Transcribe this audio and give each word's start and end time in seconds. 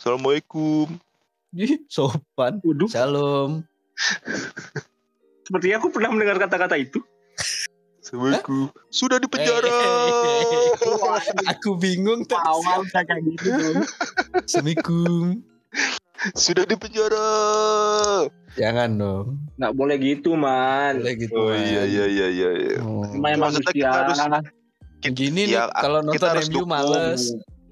Assalamualaikum. 0.00 0.96
Ih, 1.52 1.76
sopan. 1.92 2.56
Waduh, 2.64 2.88
Shalom. 2.88 3.60
sepertinya 5.44 5.76
aku 5.76 5.92
pernah 5.92 6.08
mendengar 6.08 6.40
kata-kata 6.40 6.80
itu. 6.80 7.04
Assalamualaikum. 8.00 8.72
Sudah 8.88 9.20
di 9.20 9.28
penjara. 9.28 9.68
Aku 11.52 11.76
bingung 11.76 12.24
tuh. 12.24 12.40
Awal 12.40 12.88
kayak 12.88 13.12
gitu 13.28 13.52
dong. 13.52 13.84
Assalamualaikum. 14.40 15.44
Sudah 16.32 16.64
di 16.64 16.80
penjara. 16.80 17.28
Jangan 18.56 18.96
dong. 18.96 19.26
Nggak 19.60 19.72
boleh 19.76 19.96
gitu, 20.00 20.32
man. 20.32 20.96
Boleh 21.04 21.14
gitu. 21.20 21.36
Oh 21.36 21.52
Man. 21.52 21.60
iya 21.60 21.82
iya 21.84 22.04
iya 22.08 22.26
iya. 22.32 22.50
iya. 22.56 22.78
Oh. 22.80 23.04
Maksudnya 23.04 23.36
manusia. 23.36 23.68
kita 23.76 23.92
harus- 23.92 24.48
Gini 25.00 25.44
Ya, 25.44 25.68
nih 25.68 25.76
kalau 25.76 26.00
kita 26.08 26.08
nonton 26.08 26.28
harus 26.32 26.48
MU 26.48 26.54
dukung. 26.56 26.70
males. 26.72 27.22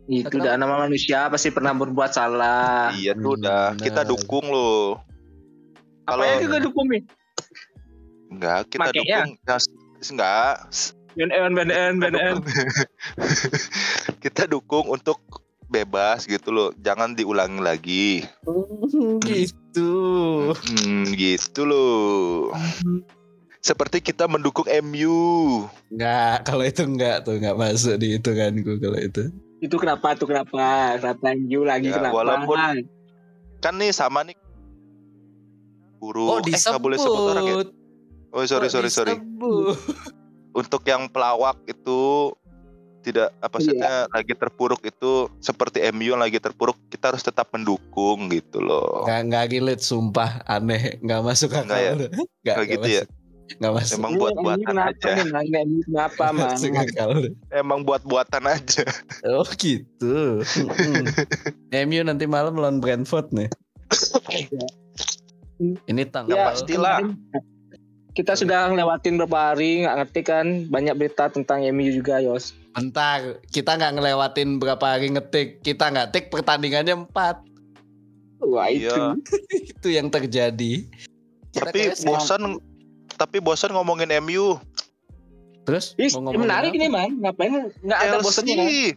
Itu 0.09 0.41
udah 0.41 0.57
nama 0.57 0.81
manusia 0.81 1.29
pasti 1.29 1.53
pernah 1.53 1.77
berbuat 1.77 2.11
salah. 2.11 2.89
Iya 2.91 3.13
tuh 3.13 3.37
Hmm, 3.37 3.41
udah 3.45 3.63
benar. 3.71 3.85
kita 3.85 4.03
dukung 4.03 4.49
loh. 4.49 4.97
Apa 6.03 6.17
Kalau 6.17 6.25
yang 6.25 6.41
kita 6.41 6.59
dukung 6.65 6.87
nih? 6.89 7.03
enggak 8.29 8.61
kita 8.69 8.89
Make 8.89 8.97
ya? 8.99 9.25
dukung 9.25 9.29
ya, 9.39 9.57
s- 9.57 9.69
enggak 10.09 10.55
BNN, 11.13 11.51
BNN, 11.53 11.93
BNN. 11.99 12.37
kita 14.25 14.47
dukung 14.47 14.87
untuk 14.87 15.19
bebas 15.67 16.25
gitu 16.25 16.49
loh. 16.49 16.71
Jangan 16.79 17.13
diulangi 17.13 17.61
lagi. 17.61 18.09
gitu. 19.21 19.93
Hmm, 20.55 21.05
gitu 21.13 21.61
loh. 21.67 22.55
Seperti 23.59 24.01
kita 24.01 24.25
mendukung 24.25 24.65
MU. 24.81 25.67
Enggak, 25.91 26.47
kalau 26.47 26.65
itu 26.65 26.81
enggak 26.81 27.27
tuh 27.27 27.37
enggak 27.37 27.59
masuk 27.59 27.99
di 27.99 28.17
hitunganku 28.17 28.79
kalau 28.79 28.97
itu. 28.97 29.29
Itu 29.59 29.75
kenapa? 29.75 30.15
Itu 30.15 30.25
kenapa? 30.25 30.97
Kenapa 30.97 31.27
MU 31.33 31.61
lagi 31.63 31.89
Ya, 31.89 31.99
kenapa? 31.99 32.15
walaupun- 32.15 32.87
Kan 33.59 33.75
nih 33.75 33.91
sama 33.91 34.23
nih 34.23 34.39
guru 35.99 36.31
Oh, 36.31 36.39
eh 36.39 36.55
nggak 36.55 36.79
boleh 36.79 36.95
sebut 36.97 37.23
orang 37.27 37.43
ya. 37.43 37.55
disebut. 37.57 37.69
Oh 38.29 38.43
sorry 38.45 38.67
Oh, 38.67 38.71
sorry 38.71 38.89
sorry. 38.89 39.13
disebut. 39.15 39.75
Untuk 40.61 40.83
yang 40.85 41.07
pelawak 41.09 41.59
itu 41.67 42.33
tidak 43.01 43.31
apa 43.37 43.59
Iya. 43.59 43.73
maksudnya 43.73 43.93
lagi 44.09 44.35
terpuruk 44.35 44.83
itu 44.85 45.11
seperti 45.39 45.81
MU 45.89 46.13
yang 46.13 46.21
lagi 46.21 46.37
terpuruk 46.37 46.79
kita 46.87 47.11
harus 47.11 47.23
tetap 47.23 47.51
mendukung 47.51 48.29
gitu 48.29 48.59
loh. 48.59 49.03
Enggak 49.03 49.21
enggak 49.25 49.45
relate 49.51 49.83
sumpah 49.83 50.31
aneh, 50.45 50.99
enggak 50.99 51.21
masuk 51.21 51.51
akal. 51.51 51.63
Enggak 51.65 51.81
ya? 51.81 51.93
Enggak, 51.95 52.55
Kayak 52.55 52.69
gitu 52.69 52.89
ya. 52.93 53.03
Enggak 53.57 53.73
masuk. 53.81 53.97
Emang 53.97 54.13
Ini 54.13 54.21
buat-buatan 54.21 54.61
MU 54.61 54.69
kenapa 54.69 54.93
aja. 54.93 55.25
Man? 55.25 55.47
MU 55.49 55.81
kenapa, 55.89 56.25
man? 56.37 56.57
Emang 57.49 57.81
buat-buatan 57.83 58.43
aja. 58.45 58.85
Oh 59.25 59.49
gitu. 59.57 60.45
Mm-mm. 60.69 61.05
MU 61.89 62.01
nanti 62.05 62.25
malam 62.29 62.61
lawan 62.61 62.85
Brentford 62.85 63.33
nih. 63.33 63.49
Ini 65.89 66.03
tanggal 66.13 66.37
Ya, 66.37 66.45
pastilah. 66.53 67.03
Kita 68.13 68.35
sudah 68.35 68.67
ngelewatin 68.75 69.15
beberapa 69.15 69.55
hari, 69.55 69.87
nggak 69.87 69.97
ngerti 70.03 70.21
kan? 70.27 70.47
Banyak 70.67 70.95
berita 70.99 71.31
tentang 71.31 71.63
MU 71.71 71.87
juga, 71.89 72.19
Yos. 72.19 72.51
Bentar, 72.75 73.39
kita 73.55 73.79
nggak 73.79 73.95
ngelewatin 73.95 74.59
berapa 74.59 74.87
hari 74.99 75.15
ngetik. 75.15 75.63
Kita 75.63 75.91
nggak 75.91 76.11
tik 76.15 76.27
pertandingannya 76.31 77.07
empat. 77.07 77.43
Wah, 78.43 78.71
Iya. 78.71 79.19
itu. 79.19 79.39
Itu 79.75 79.89
yang 79.95 80.11
terjadi. 80.11 80.87
Kita 81.55 81.71
Tapi 81.71 81.81
bosan 82.07 82.59
tapi 83.19 83.43
bosan 83.43 83.75
ngomongin 83.75 84.09
MU. 84.23 84.57
Terus 85.67 85.93
ngomongin 86.15 86.39
menarik 86.41 86.71
apa? 86.71 86.79
ini, 86.79 86.87
Man. 86.89 87.11
Ngapain 87.19 87.53
nggak 87.83 87.99
ada 87.99 88.17
bosannya 88.19 88.55
kan? 88.55 88.65
Chelsea. 88.65 88.95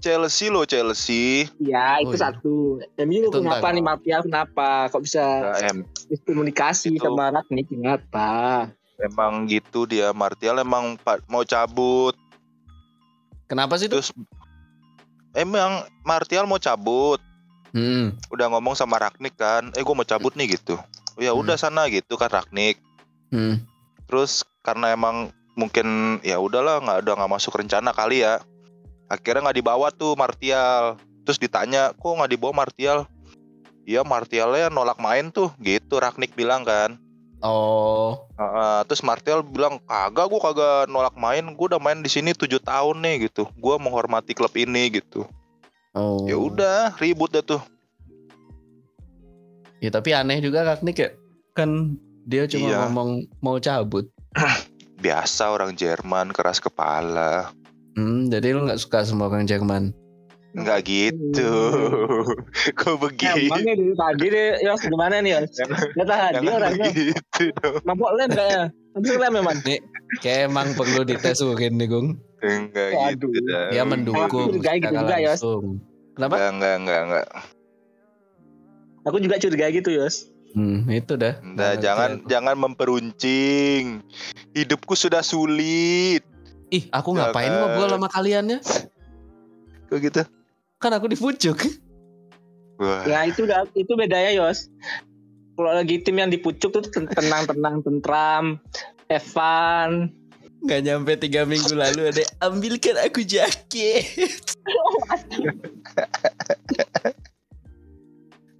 Chelsea 0.00 0.46
loh 0.48 0.64
Chelsea. 0.64 1.48
Ya, 1.58 1.96
Oh, 1.98 2.04
itu 2.04 2.14
iya. 2.14 2.22
satu. 2.22 2.54
MU 3.02 3.20
Itu 3.24 3.40
kenapa 3.40 3.72
nih 3.72 3.82
Mafia 3.82 4.20
kenapa? 4.20 4.86
Kok 4.88 5.00
bisa 5.00 5.24
komunikasi 6.22 6.94
Itu. 6.94 7.04
sama 7.04 7.28
Ragnik 7.30 7.66
kenapa? 7.66 8.28
emang 8.96 9.50
gitu 9.50 9.84
dia 9.84 10.14
Martial 10.14 10.54
emang 10.56 10.94
mau 11.26 11.42
cabut. 11.42 12.14
Kenapa 13.44 13.74
sih 13.74 13.90
tuh? 13.90 13.98
Terus 13.98 14.14
emang 15.34 15.82
Martial 16.00 16.46
mau 16.46 16.56
cabut. 16.56 17.18
Hmm. 17.74 18.14
Udah 18.30 18.46
ngomong 18.48 18.78
sama 18.78 19.02
Ragnik 19.02 19.34
kan, 19.34 19.74
eh 19.74 19.82
gue 19.82 19.94
mau 19.94 20.06
cabut 20.06 20.30
nih 20.32 20.54
gitu. 20.54 20.78
Oh, 21.16 21.20
ya 21.20 21.34
Hmm. 21.34 21.42
udah 21.42 21.56
sana 21.56 21.90
gitu 21.90 22.14
kan 22.14 22.30
Ragnik. 22.30 22.78
Hmm. 23.34 23.58
Terus 24.06 24.46
karena 24.62 24.94
emang 24.94 25.34
mungkin 25.58 26.18
ya 26.22 26.38
udahlah 26.38 26.78
nggak 26.78 26.98
udah 27.02 27.14
nggak 27.18 27.32
masuk 27.34 27.58
rencana 27.58 27.90
kali 27.90 28.22
ya. 28.22 28.38
Akhirnya 29.10 29.50
nggak 29.50 29.58
dibawa 29.58 29.90
tuh 29.90 30.14
Martial. 30.14 30.94
Terus 31.26 31.42
ditanya, 31.42 31.90
kok 31.98 32.14
nggak 32.14 32.30
dibawa 32.30 32.54
Martial? 32.54 33.10
Iya 33.84 34.06
Martialnya 34.06 34.70
nolak 34.70 34.96
main 35.02 35.34
tuh, 35.34 35.50
gitu 35.58 35.98
Ragnik 35.98 36.32
bilang 36.38 36.62
kan. 36.62 36.96
Oh. 37.44 38.24
Heeh, 38.40 38.78
terus 38.88 39.04
Martial 39.04 39.44
bilang 39.44 39.76
kagak 39.84 40.32
gue 40.32 40.40
kagak 40.40 40.88
nolak 40.88 41.12
main 41.18 41.44
gue 41.44 41.66
udah 41.68 41.82
main 41.82 42.00
di 42.00 42.08
sini 42.08 42.32
tujuh 42.32 42.56
tahun 42.56 43.04
nih 43.04 43.28
gitu 43.28 43.44
gue 43.52 43.74
menghormati 43.76 44.32
klub 44.32 44.54
ini 44.56 44.88
gitu 44.88 45.28
Oh. 45.94 46.26
ya 46.26 46.34
udah 46.34 46.98
ribut 46.98 47.30
dah 47.30 47.44
tuh 47.46 47.62
Ya 49.84 49.92
tapi 49.92 50.16
aneh 50.16 50.40
juga 50.40 50.64
Ragnik 50.64 50.96
ya. 50.96 51.10
Kan 51.52 52.00
dia 52.24 52.44
cuma 52.46 52.66
Iya. 52.66 52.78
ngomong 52.82 53.10
mau 53.38 53.56
cabut. 53.58 54.08
biasa 54.96 55.52
orang 55.52 55.72
Jerman 55.72 56.30
keras 56.30 56.58
kepala 56.58 57.52
Hmm, 57.92 58.26
jadi 58.26 58.50
lu 58.50 58.64
nggak 58.64 58.80
suka 58.80 59.02
sama 59.02 59.28
orang 59.28 59.44
Jerman. 59.44 59.92
nggak 60.52 60.80
gitu 60.82 61.50
kok 62.78 62.88
Ya, 62.88 62.94
begitu 62.96 63.38
emangnya 63.44 63.74
dari 63.74 63.90
tadi 63.92 64.26
deh, 64.28 64.48
Yos 64.60 64.82
gimana 64.82 65.18
nih 65.18 65.30
Yos? 65.34 65.50
Dia 65.92 66.04
tadi 66.04 66.46
orangnya 66.48 66.86
begitu 66.88 67.42
dong 67.52 67.74
mabok 67.84 68.10
lem 68.14 68.30
kayaknya. 68.30 68.64
Habis 68.92 69.12
lem 69.12 69.32
memang. 69.32 69.56
Kayak 70.16 70.40
emang 70.46 70.68
perlu 70.72 71.02
dites 71.02 71.38
urin 71.40 71.74
nih, 71.74 71.86
Gung. 71.86 72.08
enggak 72.40 72.90
Waduh. 72.92 73.14
gitu 73.26 73.38
dah 73.44 73.66
Dia 73.68 73.82
mendukung 73.84 74.24
Aku 74.24 74.38
curiga 74.48 74.72
gitu 74.76 74.94
juga, 74.94 75.16
Yos. 75.18 75.30
langsung. 75.36 75.64
Kenapa? 76.14 76.34
enggak 76.34 76.50
enggak 76.50 76.74
enggak 76.78 77.00
enggak 77.02 77.26
Aku 79.04 79.16
juga 79.18 79.36
curiga 79.36 79.66
gitu, 79.68 79.90
Yos. 79.90 80.30
Hmm, 80.54 80.86
itu 80.86 81.14
dah. 81.14 81.36
Nggak 81.36 81.68
ngerti 81.68 81.82
jangan 81.82 82.10
aku. 82.12 82.26
jangan 82.26 82.54
memperuncing 82.56 83.82
hidupku 84.52 84.94
sudah 84.94 85.20
sulit 85.20 86.20
Ih, 86.68 86.88
aku 86.88 87.12
ngapain 87.12 87.44
Jangan. 87.44 87.60
ngobrol 87.60 87.88
sama 87.92 88.08
kalian 88.08 88.44
ya? 88.48 88.58
kok 89.84 90.00
gitu 90.00 90.22
Kan 90.76 90.90
aku 90.90 91.06
di 91.06 91.14
pucuk. 91.14 91.54
wah 92.76 93.04
Ya 93.04 93.24
itu 93.24 93.42
udah 93.42 93.64
itu 93.72 93.92
bedanya, 93.92 94.32
Yos. 94.32 94.68
Kalau 95.52 95.70
lagi 95.70 95.98
tim 95.98 96.16
yang 96.16 96.28
dipucuk 96.28 96.68
tuh 96.68 96.82
ten- 96.84 97.06
tenang-tenang, 97.06 97.80
tentram, 97.80 98.58
Evan. 99.06 100.10
Nggak 100.60 100.78
nyampe 100.82 101.10
tiga 101.16 101.42
minggu 101.42 101.72
lalu 101.72 102.08
ada 102.08 102.20
ambilkan 102.40 102.96
aku 102.96 103.20
jaket. 103.22 104.04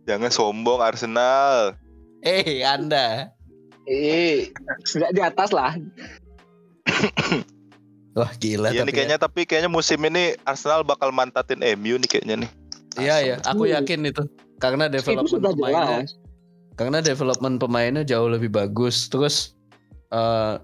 jangan 0.05 0.29
sombong 0.29 0.79
Arsenal 0.79 1.75
Eh, 2.25 2.65
Anda. 2.65 3.29
Eh, 3.85 4.49
sudah 4.89 5.13
di 5.13 5.21
atas 5.21 5.53
lah. 5.53 5.77
Wah, 8.15 8.31
gila 8.39 8.71
Iya 8.71 8.87
nih 8.87 8.87
tapi 8.87 8.91
ya. 8.91 8.97
kayaknya 8.97 9.19
tapi 9.19 9.41
kayaknya 9.43 9.71
musim 9.71 9.99
ini 10.07 10.39
Arsenal 10.47 10.87
bakal 10.87 11.11
mantatin 11.11 11.59
MU 11.75 11.99
nih 11.99 12.09
kayaknya 12.09 12.47
nih. 12.47 12.51
Iya, 12.95 13.17
iya, 13.21 13.37
aku 13.43 13.67
yakin 13.67 14.07
itu. 14.07 14.23
Karena 14.57 14.87
Itu 14.87 15.03
development 15.03 15.29
sudah 15.29 15.51
pemainnya 15.53 15.85
jelas. 16.07 16.13
karena 16.75 16.99
development 17.03 17.57
pemainnya 17.59 18.03
jauh 18.07 18.31
lebih 18.31 18.55
bagus. 18.55 19.11
Terus 19.11 19.59
eh 20.15 20.55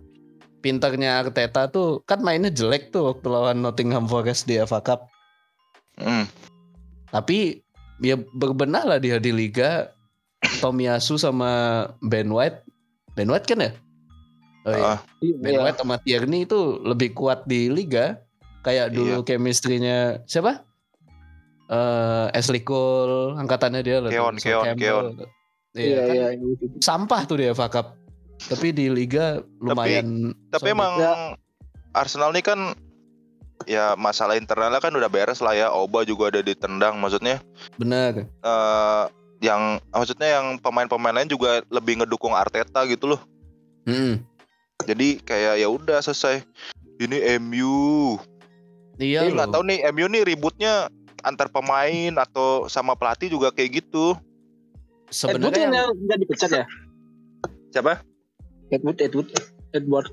pinternya 0.62 1.26
Arteta 1.26 1.66
tuh 1.66 2.06
kan 2.06 2.22
mainnya 2.22 2.54
jelek 2.54 2.94
tuh 2.94 3.10
waktu 3.10 3.26
lawan 3.26 3.60
Nottingham 3.60 4.06
Forest 4.06 4.46
di 4.46 4.62
FA 4.62 4.78
Cup. 4.78 5.10
Hmm. 5.98 6.30
Tapi 7.10 7.58
ya 7.98 8.14
berbenah 8.38 8.86
lah 8.86 8.98
dia 9.02 9.18
di 9.18 9.34
liga. 9.34 9.90
Tomiyasu 10.40 11.16
sama 11.16 11.50
Ben 12.00 12.28
White. 12.28 12.64
Ben 13.12 13.28
White 13.28 13.44
kan 13.44 13.60
ya? 13.60 13.70
Oh 14.60 14.72
iya. 14.72 14.84
Ah, 14.96 14.98
Ben 15.20 15.52
Iya. 15.52 15.60
White 15.62 15.78
sama 15.78 15.96
Tierney 15.98 16.44
itu 16.44 16.80
lebih 16.80 17.12
kuat 17.12 17.44
di 17.44 17.68
liga. 17.68 18.20
Kayak 18.60 18.92
dulu 18.92 19.24
chemistry-nya 19.24 20.20
siapa? 20.24 20.64
Eh 21.66 22.26
Ashley 22.34 22.60
Cole, 22.60 23.36
angkatannya 23.36 23.80
dia 23.80 24.00
lah. 24.00 24.10
Keon, 24.10 24.36
Keon, 24.36 24.64
Campbell. 24.66 25.16
Iya, 25.70 25.86
Iya, 25.86 26.00
kan 26.02 26.14
iya, 26.16 26.26
itu. 26.34 26.64
sampah 26.82 27.20
tuh 27.24 27.36
di 27.38 27.46
FA 27.48 27.70
Cup. 27.70 27.94
Tapi 28.40 28.72
di 28.72 28.88
liga 28.88 29.38
lumayan 29.60 30.32
tapi 30.50 30.66
solid. 30.66 30.76
emang 30.76 30.92
Ya. 30.98 31.12
Arsenal 31.92 32.32
nih 32.32 32.42
kan 32.42 32.58
ya 33.64 33.92
masalah 33.94 34.34
internalnya 34.34 34.80
kan 34.80 34.90
udah 34.90 35.06
beres 35.06 35.38
lah 35.38 35.54
ya. 35.54 35.70
Oba 35.70 36.02
juga 36.02 36.32
ada 36.32 36.40
ditendang 36.42 36.98
maksudnya 36.98 37.38
bener. 37.76 38.26
eh 38.40 39.04
yang 39.40 39.80
maksudnya 39.88 40.40
yang 40.40 40.60
pemain-pemain 40.60 41.16
lain 41.16 41.32
juga 41.32 41.64
lebih 41.72 42.00
ngedukung 42.00 42.36
Arteta 42.36 42.84
gitu 42.84 43.16
loh. 43.16 43.20
Mm. 43.88 44.20
Jadi 44.84 45.20
kayak 45.24 45.60
ya 45.60 45.68
udah 45.68 46.00
selesai. 46.04 46.44
Ini 47.00 47.40
MU. 47.40 48.20
Iya 49.00 49.24
Ini 49.24 49.32
nggak 49.32 49.50
tahu 49.56 49.64
nih 49.64 49.78
MU 49.96 50.06
nih 50.12 50.22
ributnya 50.28 50.92
antar 51.24 51.48
pemain 51.48 52.12
atau 52.20 52.68
sama 52.68 52.92
pelatih 52.92 53.32
juga 53.32 53.48
kayak 53.48 53.84
gitu. 53.84 54.12
Edward 55.08 55.56
Sebenarnya 55.56 55.60
yang 55.72 55.88
nggak 55.96 56.18
dipecat 56.20 56.50
ya? 56.52 56.64
Siapa? 57.72 58.04
Edward, 58.70 58.98
Edward, 59.02 59.28
Edward. 59.74 60.10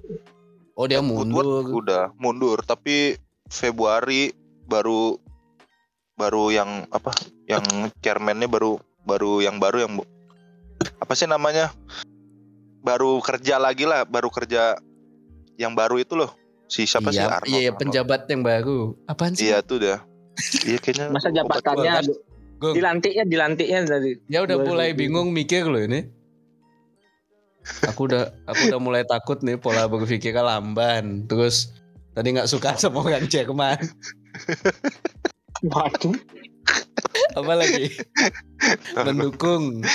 oh 0.73 0.85
dia 0.89 1.01
Woodward 1.01 1.45
mundur. 1.45 1.77
udah 1.85 2.03
mundur 2.17 2.57
tapi 2.65 3.17
Februari 3.49 4.33
baru 4.65 5.17
baru 6.17 6.49
yang 6.49 6.89
apa 6.89 7.13
yang 7.45 7.63
chairmannya 8.01 8.49
baru 8.49 8.81
baru 9.07 9.39
yang 9.39 9.57
baru 9.57 9.87
yang 9.87 9.93
apa 10.99 11.13
sih 11.15 11.25
namanya 11.25 11.71
baru 12.83 13.23
kerja 13.23 13.57
lagi 13.57 13.87
lah 13.87 14.03
baru 14.03 14.27
kerja 14.27 14.75
yang 15.57 15.73
baru 15.73 15.97
itu 15.97 16.13
loh 16.13 16.35
si 16.67 16.83
siapa 16.83 17.09
sih 17.15 17.23
iya, 17.23 17.31
Arnold 17.31 17.47
iya, 17.47 17.59
Arnold. 17.71 17.79
penjabat 17.79 18.21
yang 18.27 18.41
baru. 18.43 18.79
Apaan 19.07 19.33
sih? 19.33 19.47
iya 19.47 19.63
tuh 19.63 19.79
dah 19.79 20.03
iya 20.67 20.77
kayaknya 20.77 21.07
Masa 21.15 21.31
jabatannya 21.31 22.03
Gung, 22.57 22.73
dilantiknya 22.73 23.23
dilantiknya 23.29 23.79
dari 23.85 24.17
dia 24.25 24.41
udah 24.41 24.57
Gua- 24.57 24.67
mulai 24.73 24.89
bingung 24.97 25.29
mikir 25.29 25.69
loh 25.69 25.77
ini. 25.77 26.09
Aku 27.85 28.09
udah 28.09 28.33
aku 28.49 28.73
udah 28.73 28.79
mulai 28.81 29.03
takut 29.05 29.43
nih 29.45 29.61
pola 29.61 29.85
berpikirnya 29.85 30.41
lamban. 30.41 31.29
Terus 31.29 31.69
tadi 32.17 32.33
nggak 32.33 32.49
suka 32.49 32.73
sama 32.81 33.05
orang 33.05 33.29
Jerman. 33.29 33.77
waduh. 35.69 36.17
Apa 37.33 37.53
lagi? 37.53 37.93
Mendukung. 38.97 39.85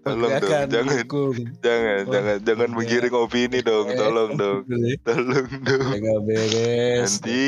Tolong 0.00 0.32
dong, 0.36 0.50
jangan. 0.68 0.84
mendukung. 0.86 1.36
jangan 1.58 1.98
Wah, 1.98 2.12
jangan 2.12 2.36
jangan 2.42 2.68
iya. 2.68 2.74
menggiring 2.76 3.14
opini 3.14 3.58
dong 3.60 3.86
Eh, 3.88 3.96
tolong 3.96 4.30
dong 4.34 4.60
tolong 5.08 5.48
dong 5.60 5.88
Nggak 5.96 6.20
beres. 6.22 7.08
nanti 7.16 7.42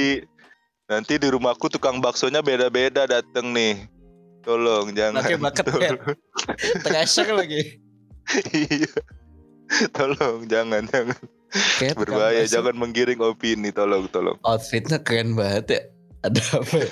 nanti 0.84 1.12
di 1.16 1.28
rumahku 1.28 1.68
tukang 1.68 2.00
baksonya 2.00 2.40
beda-beda 2.40 3.04
dateng 3.04 3.52
nih 3.52 3.84
tolong 4.42 4.92
jangan 4.92 5.20
Pakai 5.20 5.36
bucket 5.36 5.64
hat. 5.64 5.76
tolong. 6.82 7.36
Lagi. 7.40 7.62
iya 8.50 8.92
tolong 9.90 10.44
jangan 10.46 10.82
jangan 10.86 11.16
Kayak 11.52 11.96
berbahaya 11.96 12.44
jangan 12.44 12.72
menggiring 12.72 13.20
opini 13.20 13.68
tolong 13.70 14.08
tolong 14.08 14.40
Outfitnya 14.40 14.96
keren 14.98 15.36
banget 15.36 15.64
ya. 15.68 15.80
Ada 16.22 16.40
apa? 16.54 16.74
ya? 16.78 16.90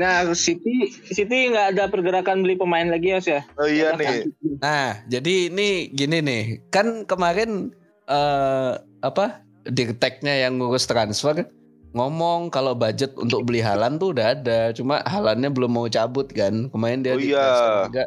Nah, 0.00 0.32
City 0.32 0.88
City 1.06 1.52
nggak 1.52 1.76
ada 1.76 1.84
pergerakan 1.86 2.40
beli 2.40 2.56
pemain 2.56 2.88
lagi 2.88 3.12
ya, 3.12 3.20
ya? 3.20 3.40
oh 3.54 3.68
iya 3.68 3.92
Karena 3.92 4.00
nih 4.00 4.06
kan- 4.08 4.32
Nah, 4.58 4.88
jadi 5.06 5.34
ini 5.52 5.68
gini 5.92 6.18
nih, 6.18 6.42
kan 6.72 7.04
kemarin 7.04 7.68
eh 8.08 8.72
apa 9.00 9.44
Dirteknya 9.60 10.40
yang 10.40 10.56
ngurus 10.56 10.88
transfer 10.88 11.44
ngomong 11.92 12.48
kalau 12.48 12.72
budget 12.72 13.12
untuk 13.14 13.44
beli 13.44 13.60
Halan 13.60 14.00
tuh 14.00 14.16
udah 14.16 14.32
ada, 14.32 14.72
cuma 14.72 15.04
Halannya 15.04 15.52
belum 15.52 15.68
mau 15.68 15.84
cabut 15.84 16.32
kan. 16.32 16.72
Kemarin 16.72 17.04
dia 17.04 17.12
Oh 17.12 17.20
di 17.20 17.28
iya. 17.28 17.84
juga 17.84 18.04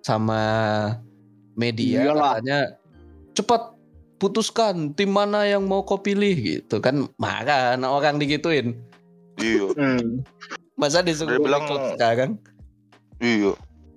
sama 0.00 0.40
media 1.54 2.08
Iyalah. 2.08 2.40
katanya 2.40 2.58
cepat 3.32 3.62
putuskan 4.16 4.94
tim 4.94 5.10
mana 5.10 5.44
yang 5.44 5.66
mau 5.66 5.82
kau 5.82 5.98
pilih 5.98 6.32
gitu 6.34 6.78
kan 6.78 7.04
marah 7.16 7.74
anak 7.74 7.90
orang 7.90 8.16
digituin 8.16 8.78
iya 9.36 9.66
Hmm. 9.74 10.22
Masa 10.74 11.00
disuruh 11.00 11.36
Dia 11.36 11.42
bilang- 11.42 11.62
rekrut 11.62 11.82
sekarang? 11.94 12.30
Iya. 13.18 13.52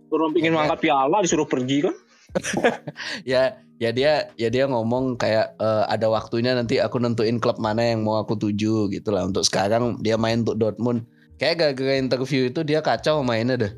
Orang 0.07 0.31
pingin 0.31 0.51
Iya. 0.51 0.57
mangkat 0.57 0.79
piala 0.81 1.17
disuruh 1.19 1.43
pergi 1.43 1.83
kan? 1.83 1.95
ya 3.23 3.41
ya 3.77 3.89
dia 3.89 4.11
ya 4.35 4.47
dia 4.47 4.65
ngomong 4.65 5.15
kayak 5.15 5.55
eh, 5.55 5.83
ada 5.87 6.07
waktunya 6.07 6.51
nanti 6.51 6.77
aku 6.77 6.97
nentuin 6.97 7.37
klub 7.37 7.57
mana 7.57 7.81
yang 7.81 8.03
mau 8.03 8.17
aku 8.17 8.35
tuju 8.35 8.87
gitu 8.87 9.09
lah. 9.09 9.23
Untuk 9.23 9.43
sekarang 9.43 9.99
dia 9.99 10.15
main 10.15 10.41
untuk 10.41 10.55
Dortmund. 10.55 11.03
Kayak 11.37 11.55
gara-gara 11.61 11.95
interview 11.95 12.49
itu 12.49 12.61
dia 12.61 12.81
kacau 12.81 13.21
mainnya 13.21 13.55
deh. 13.55 13.73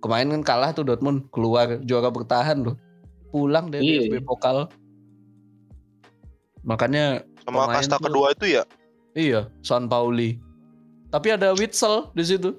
Kemarin 0.00 0.32
kan 0.32 0.42
kalah 0.42 0.70
tuh 0.72 0.82
Dortmund 0.82 1.28
keluar 1.28 1.76
juara 1.82 2.08
bertahan 2.08 2.62
loh. 2.62 2.76
Pulang 3.28 3.68
deh 3.68 3.78
Iya. 3.78 4.08
DFB 4.08 4.24
pokal. 4.24 4.68
Makanya 6.62 7.26
sama 7.42 7.66
kasta 7.68 7.98
tuh- 7.98 8.06
kedua 8.06 8.30
itu 8.30 8.46
ya? 8.50 8.62
Iya 9.12 9.50
San 9.60 9.86
Pauli 9.86 10.38
tapi 11.12 11.28
ada 11.28 11.52
Witsel 11.52 12.08
di 12.16 12.24
situ. 12.24 12.50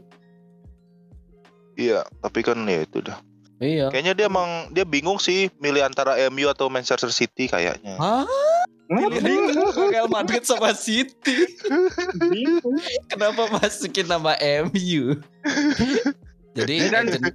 Iya 1.73 2.05
tapi 2.21 2.45
kan 2.45 2.61
ya 2.63 2.85
itu 2.85 3.01
dah. 3.01 3.17
Iya. 3.57 3.89
Kayaknya 3.89 4.13
dia 4.13 4.25
emang 4.29 4.69
dia 4.69 4.85
bingung 4.85 5.17
sih 5.17 5.49
milih 5.57 5.81
antara 5.81 6.19
MU 6.29 6.45
atau 6.47 6.69
Manchester 6.69 7.09
City 7.09 7.49
kayaknya. 7.49 7.97
Hah? 7.97 8.27
Real 8.91 10.05
Madrid 10.05 10.43
sama 10.43 10.75
City. 10.75 11.47
Bingung. 12.19 12.77
Kenapa 13.09 13.49
masukin 13.49 14.05
nama 14.05 14.35
MU? 14.67 15.17
Jadi 16.53 16.75
kan 16.91 17.09
agent, 17.09 17.25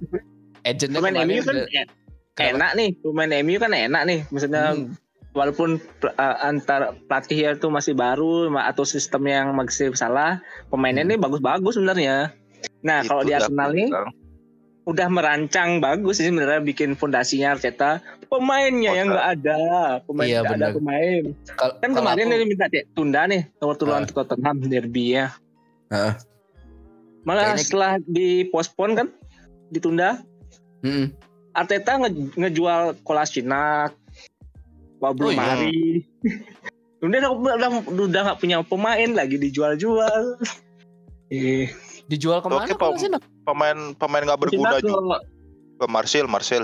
agentnya 0.63 0.99
Pemain 1.03 1.15
kemarin 1.17 1.27
MU 1.27 1.41
kan 1.43 1.55
udah- 1.59 1.87
enak 2.39 2.71
nih, 2.71 2.89
pemain 3.03 3.31
MU 3.43 3.57
kan 3.59 3.71
enak 3.73 4.03
nih. 4.07 4.19
Maksudnya 4.31 4.63
Hmm, 4.71 4.95
walaupun 5.31 5.77
uh, 6.03 6.37
antar 6.41 6.97
pelatih 7.05 7.53
itu 7.53 7.67
masih 7.67 7.93
baru 7.93 8.49
atau 8.55 8.83
sistem 8.83 9.25
yang 9.25 9.53
masih 9.53 9.93
salah, 9.93 10.41
pemainnya 10.67 11.05
Hmm. 11.05 11.11
ini 11.13 11.21
bagus-bagus 11.21 11.77
sebenarnya. 11.77 12.33
Nah, 12.81 13.03
kalau 13.03 13.21
di 13.21 13.31
Arsenal 13.31 13.71
nih 13.71 13.87
bilang. 13.87 14.11
udah 14.83 15.07
merancang 15.07 15.77
bagus 15.77 16.17
sih 16.17 16.27
sebenarnya 16.27 16.59
bikin 16.59 16.95
fondasinya 16.95 17.53
Arteta. 17.53 18.01
Pemainnya 18.25 18.93
yang 18.93 19.09
nggak 19.09 19.27
ada, 19.37 19.61
pemain 20.05 20.25
Iya, 20.27 20.39
nggak 20.41 20.57
ada 20.57 20.69
pemain. 20.71 21.23
kal- 21.55 21.75
Kan 21.77 21.91
kemarin 21.93 22.25
aku- 22.25 22.35
ini 22.35 22.45
minta 22.45 22.65
tunda 22.93 23.21
nih 23.25 23.41
waktu 23.57 23.83
lawan 23.85 24.05
Ah. 24.05 24.09
Tottenham 24.11 24.57
derby 24.63 25.17
ya. 25.17 25.33
Malah 27.21 27.53
Kayaknya- 27.53 27.61
setelah 27.61 27.91
dipospon 28.01 28.89
kan 28.95 29.07
ditunda, 29.69 30.23
Mm-mm. 30.81 31.11
Arteta 31.51 31.99
nge- 31.99 32.37
ngejual 32.37 32.95
Kolasinac, 33.03 33.98
Pablo 34.99 35.27
Oh, 35.27 35.31
iya. 35.31 35.39
Mari. 35.39 36.03
udah 36.99 37.31
udah 37.31 37.69
udah 37.87 38.21
nggak 38.27 38.39
punya 38.39 38.59
pemain 38.61 39.09
lagi 39.09 39.39
dijual-jual. 39.39 40.35
Eh, 41.29 41.71
dijual 42.05 42.41
ke 42.41 42.47
mana 42.47 42.67
Oke? 42.67 43.07
Nak? 43.07 43.23
pemain 43.45 43.77
pemain 43.95 44.21
nggak 44.21 44.39
berguna 44.39 44.77
juga 44.77 44.99
ke- 44.99 45.25
ke 45.79 45.85
Marcel 45.87 46.25
Marcel 46.25 46.63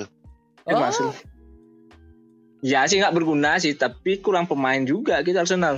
eh, 0.66 0.74
Ah, 0.74 0.82
masuk. 0.84 1.16
Ya 2.60 2.84
sih 2.84 2.98
nggak 2.98 3.14
berguna 3.14 3.56
sih, 3.56 3.72
tapi 3.72 4.18
kurang 4.18 4.44
pemain 4.44 4.81
juga 4.81 5.22
kita 5.22 5.46
Arsenal. 5.46 5.78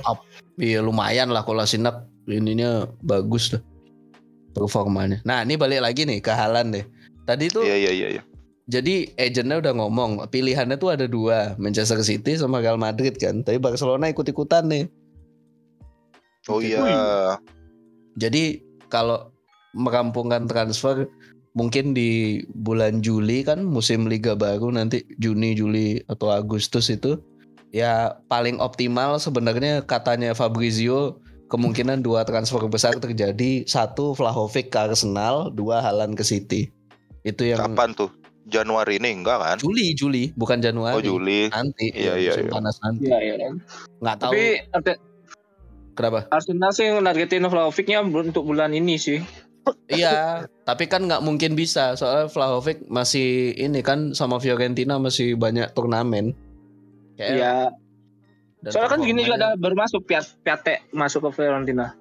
Iya 0.56 0.80
lumayan 0.80 1.28
lah 1.28 1.44
kalau 1.44 1.62
Sinak 1.62 1.94
ininya 2.26 2.88
bagus 2.98 3.52
tuh 3.52 3.62
performanya. 4.50 5.20
Nah 5.22 5.44
ini 5.44 5.54
balik 5.54 5.84
lagi 5.84 6.02
nih 6.02 6.18
ke 6.18 6.32
Halan 6.32 6.72
deh. 6.72 6.82
Tadi 7.22 7.46
tuh 7.46 7.62
iya 7.62 7.76
iya 7.78 7.92
iya 7.92 8.08
iya. 8.10 8.22
Jadi 8.68 9.08
agentnya 9.16 9.64
udah 9.64 9.72
ngomong 9.80 10.28
pilihannya 10.28 10.76
tuh 10.76 10.92
ada 10.92 11.08
dua 11.08 11.56
Manchester 11.56 12.04
City 12.04 12.36
sama 12.36 12.60
Real 12.60 12.76
Madrid 12.76 13.16
kan. 13.16 13.40
Tapi 13.40 13.56
Barcelona 13.56 14.12
ikut-ikutan 14.12 14.68
nih. 14.68 14.84
oh 16.52 16.60
iya. 16.60 16.84
Jadi 18.20 18.60
kalau 18.92 19.32
merampungkan 19.72 20.44
transfer 20.44 21.08
mungkin 21.56 21.96
di 21.96 22.44
bulan 22.60 23.00
Juli 23.00 23.40
kan 23.40 23.64
musim 23.64 24.04
liga 24.04 24.36
baru 24.36 24.68
nanti 24.68 25.00
Juni 25.16 25.56
Juli 25.56 26.04
atau 26.12 26.28
Agustus 26.28 26.92
itu 26.92 27.16
ya 27.72 28.20
paling 28.28 28.60
optimal 28.60 29.16
sebenarnya 29.16 29.80
katanya 29.84 30.36
Fabrizio 30.36 31.20
kemungkinan 31.48 32.04
dua 32.04 32.28
transfer 32.28 32.60
besar 32.68 33.00
terjadi. 33.00 33.64
Satu 33.64 34.12
Vlahovic 34.12 34.68
ke 34.68 34.92
Arsenal 34.92 35.48
dua 35.56 35.80
Halan 35.80 36.12
ke 36.12 36.20
City. 36.20 36.68
Itu 37.24 37.48
yang 37.48 37.64
kapan 37.72 37.96
tuh 37.96 38.12
Januari 38.48 38.96
ini 38.96 39.10
enggak 39.14 39.38
kan 39.38 39.56
Juli 39.56 39.92
Juli 39.92 40.32
bukan 40.32 40.58
Januari 40.58 40.96
oh 40.96 41.00
Juli 41.00 41.46
nanti 41.48 41.92
Iya, 41.92 42.14
ya, 42.14 42.14
iya, 42.16 42.30
musim 42.32 42.44
iya. 42.44 42.52
panas 42.52 42.76
nanti 42.80 43.04
Iya 43.04 43.18
iya. 43.20 43.48
nggak 43.98 44.16
tahu 44.18 44.32
Tapi 44.32 44.44
Arte- 44.70 45.00
kenapa 45.92 46.20
Arsenal 46.28 46.70
sih 46.70 46.86
nargetin 46.94 47.44
Vlahovicnya 47.44 47.98
untuk 48.00 48.44
bulan 48.44 48.70
ini 48.70 48.96
sih. 48.96 49.18
Iya, 49.84 50.48
tapi 50.62 50.86
kan 50.86 51.04
nggak 51.04 51.20
mungkin 51.20 51.52
bisa 51.52 51.92
soalnya 51.92 52.24
Vlahovic 52.26 52.88
masih 52.88 53.52
ini 53.52 53.82
kan 53.82 54.14
sama 54.14 54.38
Fiorentina 54.38 54.96
masih 54.96 55.34
banyak 55.34 55.68
turnamen. 55.72 56.32
Kayak 57.14 57.32
Iya. 57.34 57.54
dan 58.58 58.70
Soalnya 58.72 58.90
kan 58.90 59.00
gini 59.02 59.20
juga 59.22 59.36
ada 59.36 59.48
baru 59.54 59.76
masuk 59.76 60.02
Piat- 60.02 60.40
Piate 60.40 60.88
masuk 60.88 61.28
ke 61.28 61.30
Fiorentina. 61.36 61.92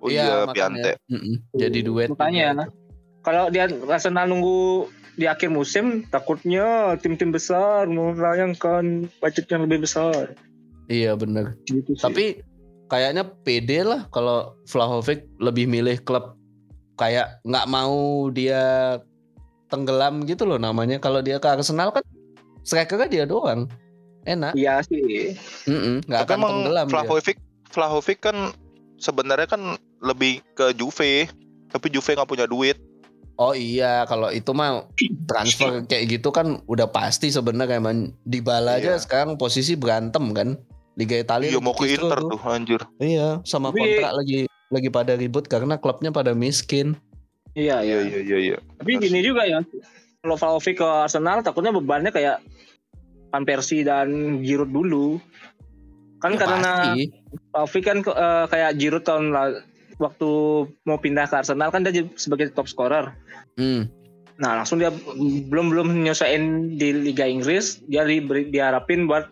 oh 0.00 0.08
iya, 0.08 0.42
makanya. 0.42 0.52
Piante 0.52 0.90
Mm-mm, 1.06 1.34
Jadi 1.54 1.78
duet. 1.80 2.08
Makanya 2.10 2.66
kalau 3.20 3.46
dia 3.46 3.64
Arsenal 3.86 4.26
nunggu 4.26 4.88
di 5.14 5.26
akhir 5.30 5.50
musim 5.50 6.02
takutnya 6.10 6.98
tim-tim 6.98 7.30
besar 7.30 7.86
melayangkan 7.86 9.06
budget 9.22 9.46
yang 9.50 9.66
lebih 9.66 9.86
besar. 9.86 10.34
Iya 10.90 11.14
bener. 11.14 11.54
Gitu 11.64 11.94
sih. 11.94 12.02
Tapi 12.02 12.24
kayaknya 12.90 13.24
pede 13.46 13.86
lah 13.86 14.06
kalau 14.10 14.58
Vlahovic 14.68 15.24
lebih 15.40 15.70
milih 15.70 16.02
klub 16.02 16.36
kayak 17.00 17.42
nggak 17.46 17.66
mau 17.66 18.28
dia 18.30 18.96
tenggelam 19.70 20.26
gitu 20.26 20.44
loh 20.44 20.58
namanya. 20.58 20.98
Kalau 20.98 21.22
dia 21.22 21.38
ke 21.38 21.48
Arsenal 21.48 21.94
kan 21.94 22.04
strikernya 22.66 23.08
dia 23.08 23.24
doang. 23.26 23.70
Enak. 24.24 24.56
iya 24.56 24.80
sih. 24.80 25.36
Mm-mm, 25.68 26.00
nggak 26.08 26.20
tapi 26.24 26.32
akan 26.32 26.38
emang 26.40 26.52
tenggelam 26.56 26.86
dia. 26.88 26.92
Vlahovic 26.96 27.36
Vlahovic 27.68 28.18
kan 28.24 28.36
sebenarnya 28.96 29.48
kan 29.50 29.76
lebih 30.00 30.40
ke 30.56 30.72
Juve 30.72 31.28
tapi 31.68 31.86
Juve 31.90 32.14
nggak 32.14 32.30
punya 32.30 32.46
duit. 32.48 32.78
Oh 33.34 33.50
iya, 33.50 34.06
kalau 34.06 34.30
itu 34.30 34.54
mah 34.54 34.86
transfer 35.26 35.82
kayak 35.84 36.04
gitu 36.12 36.30
kan 36.30 36.62
udah 36.64 36.86
pasti 36.86 37.28
sebenarnya 37.28 37.76
emang 37.76 38.14
Dybala 38.22 38.78
aja 38.78 38.94
Iya. 38.94 39.02
sekarang 39.02 39.34
posisi 39.34 39.74
berantem 39.74 40.30
kan. 40.30 40.54
Liga 40.94 41.18
Italia 41.18 41.50
Iya 41.50 41.58
mau 41.58 41.74
ke 41.74 41.90
Inter 41.90 42.22
tuh 42.22 42.38
anjir. 42.44 42.78
Iya, 42.96 43.42
sama 43.42 43.74
Tapi- 43.74 43.82
kontrak 43.82 44.12
lagi 44.14 44.38
lagi 44.70 44.88
pada 44.88 45.12
ribut 45.12 45.44
karena 45.44 45.74
klubnya 45.74 46.08
pada 46.08 46.30
miskin. 46.32 46.94
Iya, 47.52 47.82
Iya 47.82 47.96
iya. 47.98 47.98
iya 48.04 48.20
iya 48.20 48.38
iya. 48.44 48.56
Tapi 48.78 48.98
gini 48.98 49.18
juga 49.20 49.42
ya, 49.42 49.58
kalau 50.20 50.34
Vlahovic 50.34 50.78
ke 50.78 50.86
Arsenal 50.86 51.42
takutnya 51.42 51.70
bebannya 51.70 52.10
kayak 52.10 52.38
Van 53.28 53.42
Persie 53.42 53.82
dan 53.82 54.06
Giroud 54.40 54.70
dulu. 54.70 55.18
Kan 56.16 56.34
Ya, 56.34 56.38
karena. 56.38 56.72
Vlahovic 57.50 57.82
kan 57.82 57.98
eh, 58.00 58.44
kayak 58.46 58.70
Giroud 58.76 59.02
tahun 59.02 59.24
la- 59.28 59.58
waktu 59.98 60.30
mau 60.86 60.98
pindah 60.98 61.26
ke 61.28 61.34
Arsenal 61.38 61.70
kan 61.70 61.86
dia 61.86 62.06
sebagai 62.18 62.50
top 62.54 62.66
scorer. 62.66 63.14
Hmm. 63.58 63.86
Nah 64.38 64.62
langsung 64.62 64.82
dia 64.82 64.90
belum 65.50 65.70
belum 65.70 65.88
nyesuaiin 66.02 66.76
di 66.78 66.90
Liga 66.90 67.26
Inggris 67.26 67.82
dia 67.86 68.02
diberi, 68.02 68.50
diharapin 68.50 69.06
buat 69.06 69.30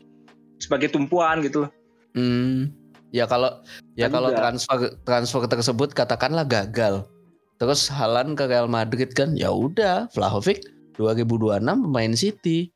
sebagai 0.63 0.95
tumpuan 0.95 1.43
gitu 1.43 1.67
loh. 1.67 1.71
Hmm. 2.15 2.71
Ya 3.13 3.29
kalau 3.29 3.61
ya 3.99 4.09
kalau 4.09 4.33
juga. 4.33 4.41
transfer 4.41 4.79
transfer 5.05 5.43
tersebut 5.51 5.93
katakanlah 5.93 6.47
gagal. 6.47 7.05
Terus 7.61 7.87
Halan 7.93 8.35
ke 8.35 8.49
Real 8.49 8.67
Madrid 8.67 9.15
kan 9.15 9.39
ya 9.39 9.53
udah 9.53 10.11
Vlahovic 10.17 10.67
2026 10.99 11.63
pemain 11.63 12.13
City. 12.17 12.73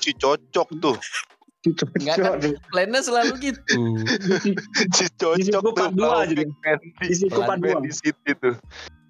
Si 0.00 0.10
cocok 0.16 0.68
tuh. 0.80 0.96
Enggak 1.72 2.16
kan 2.20 2.36
plannya 2.68 3.00
selalu 3.00 3.32
gitu. 3.40 3.60
Si 4.92 5.08
cocok 5.16 5.40
Di 5.40 5.44
situ 5.48 5.68
tuh. 5.72 5.88
dua 5.96 6.28
jadi. 6.28 6.44
Di 7.00 7.14
situ 7.16 7.38
part 7.40 7.60
dua. 7.60 7.80
City 7.88 8.32
tuh. 8.36 8.54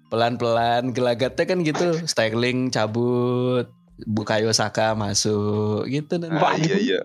Pelan-pelan 0.07 0.95
gelagatnya 0.95 1.43
kan 1.43 1.59
gitu. 1.67 1.99
Sterling 2.07 2.71
cabut, 2.71 3.67
Bukayo 4.07 4.55
Saka 4.55 4.95
masuk 4.95 5.83
gitu 5.91 6.15
nanti. 6.15 6.39
Ah, 6.39 6.55
iya 6.55 6.77
iya. 6.79 6.99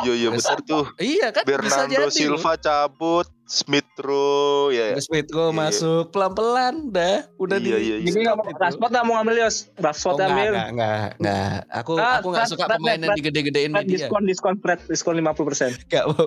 Iya 0.00 0.12
iya 0.14 0.28
benar 0.30 0.58
tuh. 0.62 0.84
Iya 0.96 1.26
kan 1.28 1.42
bisa 1.42 1.52
Bernardo 1.84 1.90
jadi. 1.90 2.10
Silva 2.10 2.52
cabut, 2.54 3.26
Smith 3.44 3.88
Rowe 3.96 4.70
ya. 4.70 4.92
ya. 4.92 4.94
Terus 4.94 5.08
Mitro 5.08 5.40
Iya, 5.40 5.48
iya. 5.48 5.58
masuk 5.58 6.02
pelan-pelan 6.08 6.74
dah. 6.88 7.16
Udah 7.34 7.56
Iya, 7.56 7.64
di 7.64 7.68
iya, 7.80 7.96
iya. 7.96 7.96
Jadi 8.04 8.18
nggak 8.20 8.36
mau 8.36 8.44
Rashford 8.52 8.90
nggak 8.90 9.04
mau 9.04 9.14
ngambil 9.16 9.36
Yos. 9.40 9.56
Oh, 9.68 9.82
Rashford 9.82 10.14
enggak, 10.14 10.28
ambil. 10.28 10.52
enggak, 10.52 10.68
enggak, 10.68 11.08
enggak. 11.16 11.56
Aku 11.74 11.90
Ah, 11.96 12.14
aku 12.16 12.28
enggak 12.28 12.46
suka 12.46 12.64
pemain 12.68 12.98
yang 12.98 13.14
digede-gedein 13.14 13.70
media. 13.72 13.90
diskon 13.98 14.22
diskon 14.24 14.54
Fred 14.56 14.80
diskon 14.84 15.14
50%. 15.16 15.74
Enggak 15.82 16.04
mau. 16.06 16.26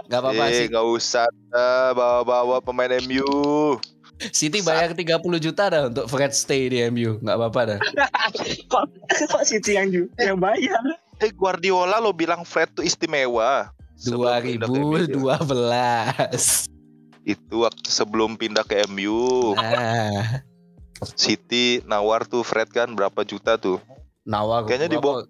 Enggak 0.00 0.20
apa-apa 0.20 0.44
Eh 0.44 0.54
sih. 0.56 0.66
nggak 0.68 0.86
usah 0.88 1.26
dah 1.48 1.92
bawa-bawa 1.92 2.58
pemain 2.60 2.90
MU. 3.00 3.78
City 4.20 4.60
bayar 4.60 4.92
30 4.92 5.00
juta 5.38 5.64
dah 5.66 5.82
untuk 5.86 6.04
Fred 6.04 6.30
stay 6.30 6.68
di 6.68 6.84
MU. 6.86 7.16
Enggak 7.18 7.36
apa-apa 7.36 7.60
dah. 7.66 7.78
kok 8.72 8.84
kok 9.26 9.42
City 9.42 9.74
yang 9.74 9.88
ju- 9.88 10.12
yang 10.16 10.36
bayar? 10.36 10.80
Eh 11.20 11.30
Guardiola 11.30 12.00
lo 12.00 12.16
bilang 12.16 12.42
Fred 12.42 12.72
tuh 12.72 12.80
istimewa. 12.80 13.68
Sebelum 14.00 14.40
pindah 14.40 14.64
ke 14.64 14.80
MU. 14.80 15.12
2012. 15.20 16.64
Itu 17.28 17.68
waktu 17.68 17.88
sebelum 17.92 18.40
pindah 18.40 18.64
ke 18.64 18.80
MU. 18.88 19.52
Nah, 19.52 20.40
City 21.16 21.84
nawar 21.84 22.24
tuh 22.24 22.40
Fred 22.40 22.72
kan 22.72 22.92
berapa 22.96 23.20
juta 23.24 23.60
tuh. 23.60 23.76
nawar 24.24 24.64
Kayaknya 24.64 24.88
di 24.88 24.98
berapa? 25.00 25.24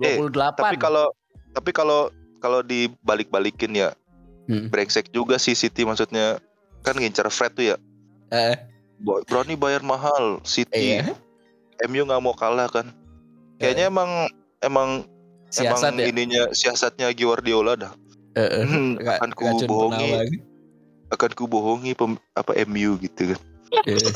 Eh, 0.00 0.16
28. 0.20 0.56
Tapi 0.56 0.76
kalau 0.80 1.06
tapi 1.52 1.70
kalau 1.72 2.00
kalau 2.40 2.60
dibalik-balikin 2.60 3.72
ya 3.72 3.92
Hmm. 4.44 4.68
brengsek 4.68 5.08
juga 5.08 5.40
sih 5.40 5.56
City 5.56 5.88
maksudnya 5.88 6.36
kan 6.84 6.92
ngincar 7.00 7.24
Fred 7.32 7.56
tuh 7.56 7.64
ya. 7.72 7.76
Eh, 8.28 8.56
Berani 9.00 9.56
bayar 9.56 9.80
mahal 9.80 10.40
City. 10.44 11.00
iya. 11.00 11.16
MU 11.88 12.04
nggak 12.04 12.20
mau 12.20 12.36
kalah 12.36 12.68
kan. 12.68 12.92
Kayaknya 13.56 13.88
emang 13.88 14.10
emang 14.60 15.08
Siasat 15.54 15.94
emang 15.94 16.02
ya. 16.02 16.06
ininya 16.10 16.42
siasatnya 16.50 17.06
Guardiola 17.14 17.78
dah. 17.78 17.92
Eh. 18.34 18.66
Hmm, 18.66 18.98
Ra- 18.98 19.22
akan 19.22 19.30
ku 19.30 19.46
bohongi, 19.62 20.10
akan 21.14 21.30
ku 21.38 21.44
bohongi 21.46 21.94
pem- 21.94 22.18
apa 22.34 22.58
MU 22.66 22.98
gitu 22.98 23.30
kan. 23.30 23.40
Iya. 23.86 24.10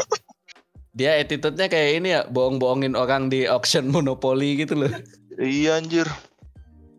Dia 0.99 1.11
attitude-nya 1.23 1.71
kayak 1.71 1.91
ini 2.03 2.09
ya, 2.11 2.27
bohong-bohongin 2.27 2.99
orang 2.99 3.31
di 3.31 3.47
auction 3.47 3.87
monopoli 3.87 4.59
gitu 4.59 4.75
loh. 4.75 4.91
Iya 5.39 5.79
anjir. 5.79 6.11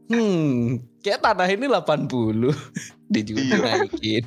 Hmm, 0.07 0.79
kayak 1.03 1.19
tanah 1.19 1.51
ini 1.51 1.67
80 1.67 2.55
dijual 3.13 3.43
Iya. 3.43 3.57
naikin. 3.59 4.23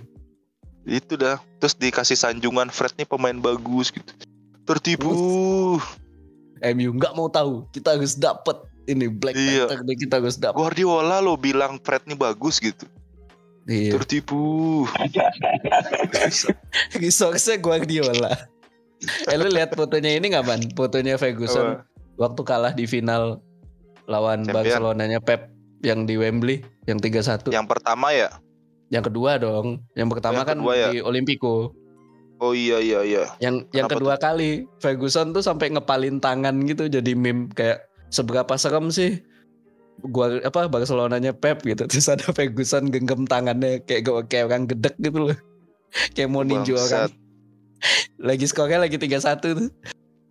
Itu 0.84 1.16
dah. 1.16 1.40
Terus 1.56 1.72
dikasih 1.74 2.20
sanjungan 2.20 2.68
Fred 2.68 2.92
nih 3.00 3.08
pemain 3.08 3.38
bagus 3.40 3.88
gitu. 3.88 4.12
Tertipu. 4.68 5.10
MU 6.62 6.90
nggak 6.94 7.16
mau 7.16 7.26
tahu, 7.26 7.66
kita 7.72 7.96
harus 7.96 8.14
dapet 8.14 8.54
ini 8.86 9.06
Black 9.06 9.36
Iya. 9.36 9.66
Panther 9.70 9.80
nih 9.86 9.96
kita 9.98 10.14
harus 10.18 10.36
dapet. 10.38 10.58
Guardiola 10.58 11.22
lo 11.22 11.38
bilang 11.38 11.78
Fred 11.82 12.02
nih 12.06 12.18
bagus 12.18 12.58
gitu. 12.58 12.86
Iya. 13.66 13.94
Tertipu. 13.94 14.82
Resource-nya 16.96 17.56
Guardiola. 17.58 18.32
eh 19.02 19.34
lu 19.34 19.50
lihat 19.50 19.74
fotonya 19.74 20.14
ini 20.14 20.30
nggak 20.30 20.46
man? 20.46 20.62
Fotonya 20.78 21.18
Ferguson 21.18 21.82
Apa? 21.82 21.86
waktu 22.22 22.42
kalah 22.46 22.70
di 22.70 22.86
final 22.86 23.42
lawan 24.06 24.46
Champion. 24.46 24.54
Barcelonanya 24.62 25.18
Pep 25.18 25.50
yang 25.82 26.06
di 26.06 26.14
Wembley 26.14 26.62
yang 26.86 27.02
3-1. 27.02 27.50
Yang 27.50 27.66
pertama 27.66 28.14
ya. 28.14 28.30
Yang 28.94 29.10
kedua 29.10 29.42
dong. 29.42 29.82
Yang 29.98 30.08
pertama 30.18 30.42
Yang 30.42 30.48
kan 30.54 30.58
ya? 30.74 30.88
di 30.94 30.98
Olimpico. 31.02 31.74
Oh 32.38 32.54
iya 32.54 32.78
iya 32.82 33.02
iya. 33.02 33.24
Yang 33.38 33.70
yang 33.70 33.86
Kenapa 33.86 33.94
kedua 33.98 34.14
kali 34.18 34.66
Ferguson 34.78 35.30
tuh 35.30 35.42
sampai 35.42 35.70
ngepalin 35.70 36.18
tangan 36.18 36.54
gitu 36.66 36.86
jadi 36.86 37.14
meme 37.14 37.46
kayak 37.54 37.86
seberapa 38.12 38.54
serem 38.60 38.92
sih 38.92 39.24
gua 40.04 40.40
apa 40.44 40.68
Barcelonanya 40.68 41.32
Pep 41.32 41.64
gitu 41.64 41.86
terus 41.90 42.06
ada 42.12 42.28
Ferguson 42.30 42.92
genggam 42.92 43.24
tangannya 43.24 43.80
kayak 43.82 44.02
gua 44.06 44.22
kayak 44.28 44.52
orang 44.52 44.68
gedek 44.68 44.94
gitu 45.00 45.32
loh. 45.32 45.38
kayak 46.14 46.28
mau 46.30 46.44
ninju 46.44 46.76
orang. 46.76 47.10
Lagi 48.22 48.46
skornya 48.46 48.78
lagi 48.78 48.94
3-1 48.94 49.42
tuh. 49.42 49.66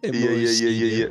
Iya 0.08 0.32
iya 0.32 0.52
iya 0.56 0.70
iya 0.72 0.88
iya. 0.88 1.08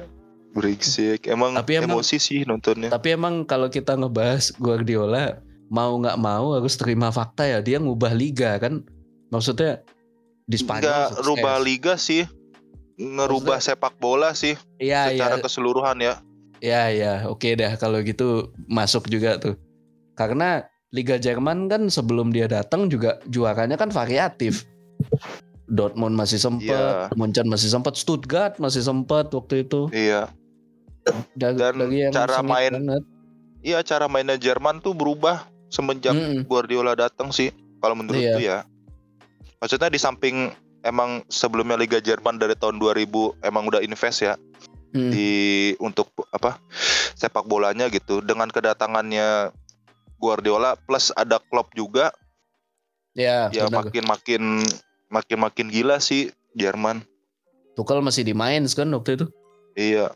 Brengsek. 0.56 1.28
Emang, 1.28 1.52
Tapi 1.52 1.78
emang- 1.78 2.00
emosi 2.00 2.16
sih 2.16 2.40
nontonnya. 2.48 2.88
Tapi 2.88 3.12
emang 3.12 3.44
kalau 3.44 3.68
kita 3.68 3.92
ngebahas 3.94 4.48
Guardiola 4.56 5.38
mau 5.68 5.94
nggak 6.00 6.16
mau 6.16 6.56
harus 6.56 6.74
terima 6.80 7.12
fakta 7.12 7.44
ya 7.44 7.60
dia 7.60 7.76
ngubah 7.76 8.16
liga 8.16 8.56
kan. 8.56 8.82
Maksudnya 9.28 9.84
di 10.48 10.56
Spanyol 10.58 11.12
sukses. 11.12 11.22
rubah 11.28 11.56
liga 11.60 11.94
sih. 12.00 12.24
Ngerubah 13.00 13.64
sepak 13.64 13.96
bola 13.96 14.36
sih 14.36 14.56
Iya 14.76 15.12
iya 15.12 15.16
secara 15.16 15.36
keseluruhan 15.44 16.00
ya. 16.00 16.24
Ya 16.60 16.92
ya 16.92 17.24
oke 17.28 17.56
dah 17.56 17.76
kalau 17.80 18.04
gitu 18.04 18.52
masuk 18.68 19.08
juga 19.08 19.40
tuh. 19.40 19.56
Karena 20.14 20.68
Liga 20.92 21.16
Jerman 21.16 21.70
kan 21.70 21.88
sebelum 21.88 22.34
dia 22.34 22.50
datang 22.50 22.90
juga 22.92 23.16
juaranya 23.30 23.80
kan 23.80 23.88
variatif. 23.88 24.68
Dortmund 25.70 26.18
masih 26.18 26.42
sempat, 26.42 26.66
Iya. 26.66 27.14
Munchen 27.14 27.46
masih 27.46 27.70
sempat, 27.70 27.94
Stuttgart 27.94 28.58
masih 28.58 28.82
sempat 28.82 29.30
waktu 29.30 29.62
itu. 29.62 29.86
Iya. 29.94 30.26
Dan 31.38 31.56
dari 31.56 32.04
yang 32.04 32.12
cara 32.12 32.42
main 32.42 32.74
banget. 32.74 33.02
Iya 33.62 33.78
cara 33.86 34.10
mainnya 34.10 34.34
Jerman 34.34 34.82
tuh 34.82 34.92
berubah 34.96 35.46
semenjak 35.70 36.12
Mm-mm. 36.12 36.42
Guardiola 36.50 36.98
datang 36.98 37.30
sih. 37.30 37.54
Kalau 37.78 37.94
menurutku 37.94 38.42
Iya. 38.42 38.66
ya. 38.66 38.68
Maksudnya 39.62 39.88
di 39.88 40.00
samping 40.02 40.50
emang 40.82 41.22
sebelumnya 41.30 41.78
Liga 41.78 42.02
Jerman 42.02 42.40
dari 42.40 42.58
tahun 42.58 42.82
2000 42.82 43.38
emang 43.46 43.68
udah 43.70 43.78
invest 43.84 44.26
ya 44.26 44.34
Hmm. 44.90 45.06
di 45.08 45.30
untuk 45.78 46.10
apa 46.28 46.58
sepak 47.14 47.46
bolanya 47.46 47.86
gitu 47.86 48.18
dengan 48.18 48.46
kedatangannya 48.46 49.54
Guardiola 50.16 50.74
plus 50.76 51.14
ada 51.14 51.38
Klopp 51.40 51.70
juga 51.72 52.10
Ya, 53.12 53.50
ya 53.50 53.66
benar. 53.66 53.86
makin 53.86 54.04
makin 54.04 54.42
makin 55.08 55.38
makin 55.38 55.66
gila 55.66 55.98
sih 55.98 56.30
Jerman 56.52 57.02
Tuchel 57.72 58.02
masih 58.02 58.22
di 58.22 58.34
Mainz 58.34 58.74
kan 58.74 58.90
waktu 58.90 59.14
itu. 59.14 59.26
iya 59.72 60.10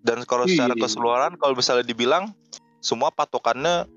dan 0.00 0.24
kalau 0.24 0.44
secara 0.44 0.72
Iya. 0.72 0.82
keseluruhan 0.84 1.36
kalau 1.36 1.52
misalnya 1.52 1.84
dibilang 1.84 2.32
semua 2.80 3.08
patokannya 3.08 3.88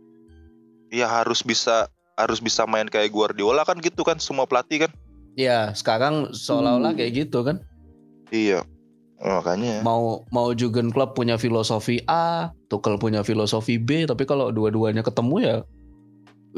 ya 0.90 1.04
harus 1.06 1.40
bisa 1.42 1.88
harus 2.16 2.40
bisa 2.40 2.64
main 2.64 2.88
kayak 2.88 3.08
Guardiola 3.10 3.64
kan 3.64 3.80
gitu 3.80 4.02
kan 4.02 4.18
semua 4.18 4.44
pelatih 4.44 4.84
kan 4.84 4.92
Ya, 5.38 5.70
sekarang 5.72 6.34
seolah-olah 6.34 6.92
Hmm. 6.92 7.00
kayak 7.00 7.12
gitu 7.24 7.40
kan. 7.42 7.62
iya 8.28 8.66
makanya 9.18 9.82
Mau 9.82 10.26
mau 10.30 10.54
Jurgen 10.54 10.94
Klopp 10.94 11.18
punya 11.18 11.42
filosofi 11.42 12.02
A, 12.06 12.54
Tuchel 12.70 13.02
punya 13.02 13.26
filosofi 13.26 13.82
B, 13.82 14.06
tapi 14.06 14.24
kalau 14.24 14.54
dua-duanya 14.54 15.02
ketemu 15.02 15.36
ya 15.42 15.56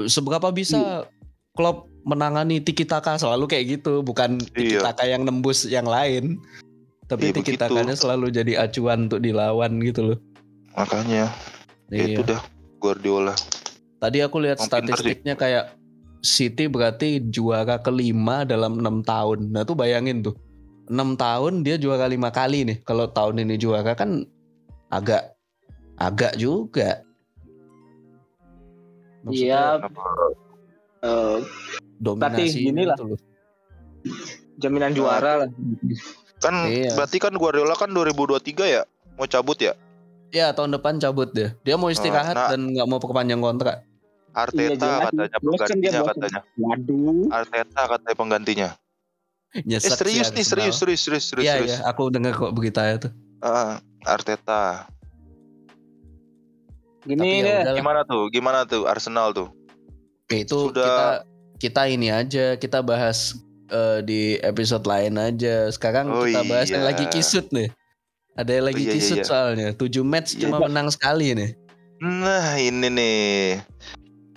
seberapa 0.08 0.52
bisa 0.52 1.08
Klopp 1.56 1.88
menangani 2.08 2.64
tiki 2.64 2.88
taka 2.88 3.20
selalu 3.20 3.48
kayak 3.48 3.66
gitu, 3.80 4.00
bukan 4.00 4.40
tiki 4.40 4.80
Iya. 4.80 4.92
taka 4.92 5.04
yang 5.04 5.28
nembus 5.28 5.68
yang 5.68 5.84
lain. 5.84 6.40
Tapi 7.10 7.34
Iya, 7.34 7.36
tiki 7.42 7.58
takanya 7.58 7.98
selalu 7.98 8.30
jadi 8.30 8.64
acuan 8.64 9.10
untuk 9.10 9.20
dilawan 9.20 9.82
gitu 9.82 10.14
loh. 10.14 10.20
makanya 10.78 11.28
ya 11.90 11.98
Iya. 12.06 12.16
itu 12.16 12.22
dah 12.24 12.40
Guardiola 12.80 13.34
Tadi 14.00 14.24
aku 14.24 14.40
lihat 14.40 14.64
statistiknya 14.64 15.36
kayak 15.36 15.76
City 16.22 16.68
berarti 16.72 17.20
juara 17.28 17.80
kelima 17.80 18.44
dalam 18.48 18.80
enam 18.80 19.04
tahun. 19.04 19.52
Nah 19.52 19.64
tuh 19.64 19.76
bayangin 19.76 20.20
tuh, 20.24 20.36
enam 20.90 21.14
tahun 21.14 21.62
dia 21.62 21.78
juara 21.78 22.10
lima 22.10 22.34
kali 22.34 22.66
nih. 22.66 22.78
Kalau 22.82 23.08
tahun 23.14 23.46
ini 23.46 23.56
juara 23.62 23.94
kan 23.94 24.26
agak 24.90 25.38
agak 25.96 26.34
juga. 26.36 27.06
Iya. 29.30 29.84
eh, 31.00 31.38
dominasi 32.02 32.72
gini 32.72 32.84
lah. 32.88 32.96
itu 32.98 33.16
loh. 33.16 33.20
jaminan 34.60 34.92
juara 34.96 35.46
lah. 35.46 35.50
Kan 36.40 36.68
Iya. 36.72 36.96
berarti 36.96 37.18
kan 37.20 37.36
Guardiola 37.36 37.76
kan 37.76 37.92
2023 37.92 38.68
ya 38.68 38.84
mau 39.20 39.28
cabut 39.28 39.60
ya. 39.60 39.76
Ya 40.32 40.56
tahun 40.56 40.76
depan 40.80 41.00
cabut 41.04 41.32
dia. 41.36 41.56
Dia 41.68 41.76
mau 41.76 41.92
istirahat 41.92 42.36
nah. 42.36 42.50
dan 42.56 42.72
nggak 42.72 42.88
mau 42.88 43.00
perpanjang 43.00 43.44
kontrak. 43.44 43.84
Arteta 44.32 44.62
Iya, 44.62 44.76
jelas. 44.78 45.02
katanya 45.10 45.38
penggantinya 45.42 46.02
katanya. 46.06 46.42
Waduh. 46.56 47.24
Arteta 47.34 47.82
katanya 47.92 48.16
penggantinya. 48.16 48.70
Eh, 49.50 49.82
serius 49.82 50.30
nih, 50.30 50.46
serius, 50.46 50.78
serius, 50.78 51.02
serius, 51.02 51.26
serius. 51.26 51.46
Iya 51.46 51.54
serius. 51.58 51.72
iya, 51.74 51.78
aku 51.90 52.14
dengar 52.14 52.38
kok 52.38 52.54
beritanya 52.54 53.10
tuh. 53.10 53.12
Ah, 53.42 53.82
Arteta. 54.06 54.86
Gini 57.02 57.42
ya 57.42 57.44
deh. 57.44 57.56
udahlah. 57.66 57.78
Gimana 57.80 58.00
tuh? 58.06 58.24
Gimana 58.30 58.60
tuh 58.68 58.84
Arsenal 58.86 59.34
tuh? 59.34 59.50
Oke, 60.28 60.46
itu 60.46 60.70
Sudah- 60.70 60.86
kita 60.86 61.06
kita 61.60 61.82
ini 61.90 62.08
aja 62.08 62.56
kita 62.56 62.80
bahas 62.80 63.34
eh, 63.70 64.02
di 64.02 64.22
episode 64.42 64.86
lain 64.86 65.18
aja. 65.18 65.70
Sekarang 65.70 66.10
Oh 66.10 66.26
kita 66.26 66.42
bahas 66.46 66.68
yang 66.70 66.86
iya. 66.86 66.90
lagi 66.94 67.06
kisut 67.10 67.50
nih. 67.50 67.70
Ada 68.34 68.52
yang 68.56 68.66
lagi 68.70 68.84
iya, 68.86 68.90
iya, 68.90 68.96
kisut 68.96 69.18
iya. 69.20 69.26
soalnya. 69.26 69.70
7 69.74 70.02
match 70.02 70.38
Iya. 70.38 70.46
cuma 70.48 70.58
menang 70.64 70.88
sekali 70.90 71.34
nih. 71.34 71.52
Nah, 72.00 72.56
ini 72.56 72.88
nih 72.88 73.20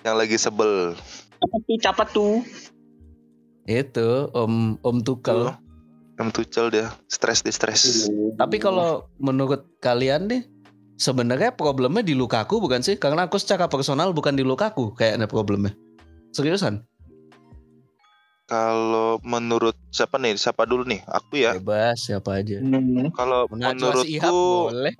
yang 0.02 0.16
lagi 0.16 0.34
sebel. 0.34 0.96
Apa 1.38 1.56
tuh? 1.62 1.76
Capat 1.78 2.08
tuh. 2.10 2.34
Itu 3.66 4.30
Om 4.34 4.82
Om 4.82 4.96
Tuchel. 5.06 5.50
Tuh. 5.50 5.56
Em 6.20 6.28
Tuchel 6.28 6.68
dia 6.70 6.92
stres 7.08 7.40
di 7.42 7.52
stres. 7.54 8.10
Tapi 8.36 8.60
kalau 8.60 9.08
menurut 9.22 9.64
kalian 9.80 10.28
nih 10.28 10.42
sebenarnya 11.00 11.54
problemnya 11.56 12.04
di 12.04 12.14
Lukaku 12.14 12.60
bukan 12.60 12.84
sih? 12.84 12.98
Karena 12.98 13.26
aku 13.26 13.38
secara 13.38 13.66
personal 13.66 14.12
bukan 14.12 14.36
di 14.36 14.44
Lukaku 14.44 14.94
kayaknya 14.94 15.26
problemnya. 15.26 15.74
Seriusan? 16.34 16.84
Kalau 18.50 19.16
menurut 19.24 19.78
siapa 19.94 20.20
nih? 20.20 20.36
Siapa 20.36 20.68
dulu 20.68 20.84
nih? 20.84 21.00
Aku 21.08 21.40
ya. 21.40 21.56
Bebas 21.56 22.04
siapa 22.04 22.42
aja. 22.42 22.60
Hmm. 22.60 23.08
Kalau 23.16 23.48
menurutku 23.48 24.68
boleh. 24.68 24.94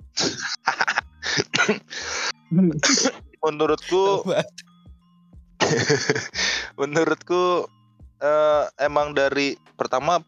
menurutku 3.43 4.23
menurutku 6.79 7.67
eh, 8.23 8.63
emang 8.79 9.11
dari 9.11 9.59
pertama 9.75 10.23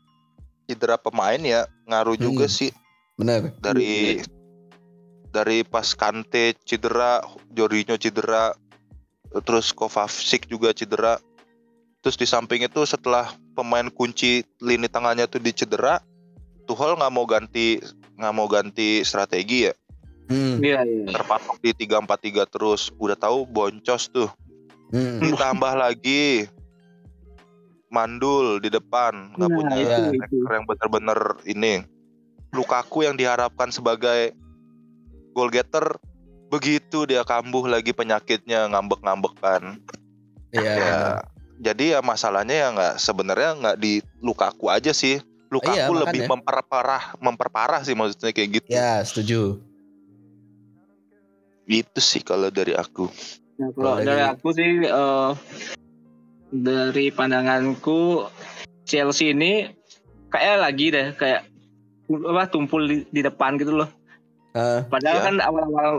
cedera 0.68 1.00
pemain 1.00 1.40
ya 1.40 1.64
ngaruh 1.88 2.20
juga 2.20 2.46
Hmm. 2.46 2.56
sih 2.60 2.72
Benar. 3.16 3.56
dari 3.64 4.20
dari 5.32 5.64
pas 5.64 5.92
Kante 5.92 6.56
cedera, 6.64 7.20
Jorginho 7.52 7.96
cedera, 7.96 8.56
terus 9.44 9.76
Kovacic 9.76 10.48
juga 10.48 10.72
cedera. 10.72 11.20
Terus 12.00 12.16
di 12.16 12.24
samping 12.24 12.64
itu 12.64 12.88
setelah 12.88 13.36
pemain 13.52 13.88
kunci 13.92 14.48
lini 14.64 14.88
tengahnya 14.88 15.28
tuh 15.28 15.44
dicedera, 15.44 16.00
Tuchel 16.64 16.96
nggak 16.96 17.12
mau 17.12 17.28
ganti 17.28 17.84
nggak 18.16 18.32
mau 18.32 18.48
ganti 18.48 19.04
strategi 19.04 19.68
ya, 19.68 19.74
Hmm. 20.32 20.58
Iya, 20.64 20.82
iya. 20.88 21.06
terpatok 21.12 21.60
di 21.60 21.76
3-4-3 21.76 22.48
terus. 22.48 22.90
Udah 22.96 23.20
tahu 23.20 23.44
boncos 23.46 24.08
tuh. 24.10 24.32
Hmm. 24.90 25.20
Ditambah 25.20 25.74
lagi 25.76 26.48
Mandul 27.96 28.60
di 28.60 28.68
depan 28.68 29.32
nggak 29.40 29.48
Nah, 29.48 29.56
punya 29.56 29.76
itu, 29.80 30.02
striker 30.20 30.28
itu. 30.28 30.56
yang 30.60 30.66
bener-bener 30.68 31.20
ini. 31.48 31.74
Lukaku 32.52 33.08
yang 33.08 33.16
diharapkan 33.16 33.72
sebagai 33.72 34.36
goal 35.32 35.48
getter 35.48 35.96
begitu 36.48 37.04
dia 37.04 37.24
kambuh 37.24 37.64
lagi 37.68 37.96
penyakitnya 37.96 38.68
ngambek-ngambekan. 38.72 39.80
Iya. 40.52 40.72
Ya, 40.76 41.00
jadi 41.60 41.84
ya 41.96 42.00
masalahnya 42.00 42.56
ya 42.56 42.68
nggak 42.76 42.94
sebenarnya 43.00 43.50
nggak 43.60 43.78
di 43.80 44.04
Lukaku 44.20 44.68
aja 44.68 44.92
sih. 44.92 45.20
Lukaku 45.48 45.76
Iya, 45.76 45.88
lebih 45.88 46.28
makanya. 46.28 46.32
memperparah 46.32 47.04
memperparah 47.20 47.82
sih 47.84 47.96
maksudnya 47.96 48.36
kayak 48.36 48.50
gitu. 48.60 48.70
Ya, 48.72 49.00
setuju. 49.04 49.60
Gitu 51.66 52.00
sih 52.00 52.22
kalau 52.22 52.48
dari 52.52 52.76
aku. 52.78 53.10
Nah, 53.58 53.72
kalau 53.72 53.96
dari 54.00 54.08
dari- 54.20 54.28
aku 54.32 54.48
sih 54.54 54.70
eh, 54.84 55.30
dari 56.56 57.10
pandanganku 57.10 58.30
Chelsea 58.84 59.34
ini 59.34 59.68
kayak 60.30 60.62
lagi 60.62 60.88
deh 60.90 61.08
kayak 61.12 61.44
apa 62.06 62.44
tumpul 62.46 62.86
di, 62.86 63.02
di 63.06 63.20
depan 63.20 63.58
gitu 63.58 63.74
loh. 63.76 63.90
Ah, 64.54 64.86
Padahal 64.86 65.18
Iya. 65.18 65.26
kan 65.26 65.36
awal-awal 65.42 65.92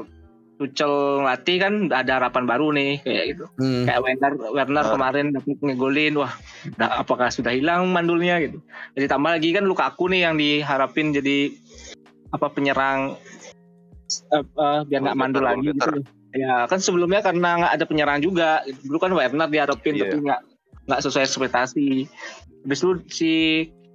Tuchel 0.57 0.89
ngelatih 1.21 1.57
kan 1.61 1.73
ada 1.93 2.17
harapan 2.17 2.49
baru 2.49 2.73
nih 2.73 3.05
kayak 3.05 3.25
gitu. 3.29 3.45
hmm. 3.61 3.85
Kayak 3.85 4.01
Werner 4.01 4.33
Werner 4.49 4.81
Ah. 4.81 4.91
kemarin 4.91 5.27
dapat 5.29 5.57
ngegolin 5.61 6.15
wah 6.17 6.33
dah- 6.75 6.97
apakah 6.97 7.29
sudah 7.29 7.53
hilang 7.53 7.93
mandulnya 7.93 8.41
gitu. 8.41 8.65
Jadi 8.95 9.07
tambah 9.07 9.37
lagi 9.37 9.53
kan 9.53 9.69
Lukaku 9.69 10.09
nih 10.09 10.25
yang 10.25 10.41
diharapin 10.41 11.13
jadi 11.13 11.53
apa 12.33 12.49
penyerang 12.49 13.21
eh, 14.33 14.41
eh, 14.41 14.79
biar 14.85 15.01
nggak 15.03 15.19
mandul 15.19 15.45
lagi 15.45 15.69
gitu. 15.69 16.01
Ya 16.37 16.69
kan 16.69 16.79
sebelumnya 16.79 17.25
karena 17.25 17.65
nggak 17.65 17.73
ada 17.81 17.85
penyerang 17.89 18.21
juga. 18.21 18.61
Dulu 18.85 18.97
kan 19.01 19.13
Werner 19.17 19.49
diharapin 19.49 19.97
Iya. 19.97 20.13
tapi 20.13 20.17
nggak 20.23 20.41
nggak 20.87 21.01
sesuai 21.03 21.25
ekspektasi. 21.25 21.89
Habis 22.67 22.79
itu 22.85 22.91
si 23.09 23.33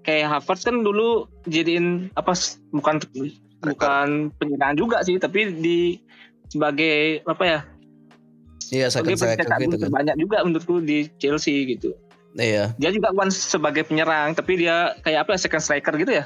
kayak 0.02 0.28
Havertz 0.34 0.66
kan 0.66 0.82
dulu 0.82 1.30
jadiin 1.46 2.10
apa 2.18 2.34
bukan 2.74 2.98
bukan 3.62 4.34
penyerang 4.42 4.74
juga 4.74 5.06
sih 5.06 5.22
tapi 5.22 5.54
di 5.54 6.02
sebagai 6.50 7.22
apa 7.30 7.44
ya 7.46 7.60
Iya, 8.72 8.88
second 8.88 9.14
sebagai 9.14 9.20
striker 9.20 9.36
pencetak 9.44 9.60
gitu 9.62 9.76
kan. 9.76 9.84
terbanyak 9.84 10.16
juga 10.16 10.38
menurutku 10.48 10.76
di 10.80 10.98
Chelsea 11.20 11.68
gitu. 11.68 11.92
Iya. 12.40 12.72
Dia 12.80 12.90
juga 12.96 13.12
bukan 13.12 13.28
sebagai 13.28 13.84
penyerang 13.84 14.32
tapi 14.32 14.64
dia 14.64 14.96
kayak 15.04 15.28
apa 15.28 15.36
ya, 15.36 15.40
second 15.44 15.60
striker 15.60 15.94
gitu 16.00 16.24
ya. 16.24 16.26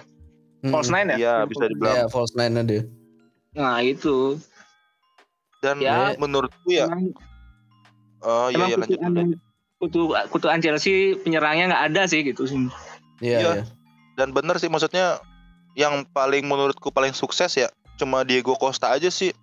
Hmm. 0.62 0.70
False 0.70 0.94
nine 0.94 1.10
ya? 1.14 1.18
Iya, 1.18 1.34
bisa 1.50 1.66
dibilang. 1.66 1.96
Iya, 1.98 2.04
false 2.14 2.34
nine 2.38 2.54
dia. 2.70 2.84
Nah, 3.58 3.82
itu. 3.82 4.38
Dan 5.66 5.76
Ya. 5.80 6.14
menurutku 6.16 6.70
ya, 6.70 6.86
Emang, 6.86 7.10
oh 8.22 8.48
iya 8.48 8.56
emang 8.56 8.70
ya 8.70 8.78
lanjut 8.78 8.94
kutuan, 8.96 9.12
dulu. 9.12 9.36
kutu, 9.76 10.02
kutuan 10.30 10.60
Chelsea 10.60 10.96
penyerangnya 11.18 11.66
nggak 11.68 11.84
ada 11.90 12.02
sih 12.06 12.22
gitu. 12.22 12.46
Iya, 12.46 12.70
Iya. 13.20 13.38
iya. 13.52 13.64
Dan 14.14 14.30
bener 14.32 14.56
sih 14.56 14.68
maksudnya 14.68 15.18
yang 15.74 16.06
paling 16.08 16.46
menurutku 16.46 16.88
paling 16.88 17.12
sukses 17.12 17.52
ya 17.54 17.68
cuma 17.96 18.22
Diego 18.22 18.54
Costa 18.54 18.92
aja 18.92 19.10
sih. 19.10 19.34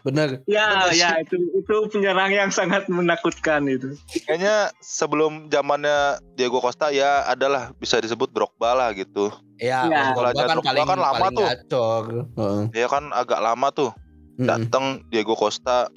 Benar. 0.00 0.38
Ya, 0.46 0.70
Bener 0.86 0.94
ya 0.94 1.10
itu 1.18 1.34
itu 1.52 1.74
penyerang 1.88 2.30
yang 2.30 2.48
sangat 2.48 2.86
menakutkan 2.86 3.66
itu. 3.66 3.98
Kayaknya 4.22 4.70
sebelum 4.78 5.46
zamannya 5.46 6.16
Diego 6.32 6.58
Costa 6.58 6.88
ya 6.88 7.26
adalah 7.26 7.74
bisa 7.74 7.98
disebut 7.98 8.30
Drogba 8.30 8.70
lah 8.72 8.90
gitu. 8.92 9.34
Iya, 9.58 9.82
Iya. 9.84 10.02
Kalau 10.12 10.30
kan 10.32 10.46
Drogba 10.52 10.62
paling 10.64 10.84
kan 10.84 10.98
lama 11.00 11.14
paling 11.16 11.34
tuh. 11.34 11.46
gacor. 11.48 12.04
Heeh. 12.32 12.62
Dia 12.70 12.86
kan 12.86 13.04
agak 13.10 13.40
lama 13.40 13.68
tuh 13.70 13.90
Mm-mm. 14.36 14.46
datang 14.46 14.84
Diego 15.08 15.32
Costa 15.32 15.88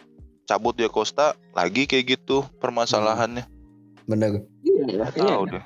cabut 0.44 0.74
Diego 0.74 0.92
Costa 0.96 1.36
lagi 1.54 1.84
kayak 1.86 2.18
gitu 2.18 2.42
permasalahannya. 2.58 3.46
Benar. 4.08 4.42
Iya, 4.66 4.84
Nggak 4.90 5.12
Tahu 5.14 5.42
deh. 5.52 5.64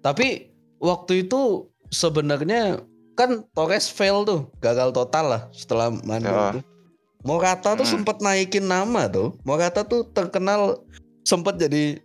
Tapi 0.00 0.50
waktu 0.80 1.28
itu 1.28 1.68
sebenarnya 1.92 2.80
kan 3.14 3.44
Torres 3.52 3.92
fail 3.92 4.24
tuh, 4.24 4.48
gagal 4.58 4.90
total 4.90 5.24
lah 5.28 5.42
setelah 5.52 5.92
mandul 5.92 6.32
Ya. 6.32 6.50
tuh. 6.56 6.64
Morata 7.20 7.76
tuh 7.76 7.84
Hmm. 7.84 8.00
sempat 8.00 8.24
naikin 8.24 8.64
nama 8.64 9.04
tuh. 9.06 9.36
Morata 9.44 9.84
tuh 9.84 10.08
terkenal 10.08 10.80
sempat 11.20 11.60
jadi 11.60 12.00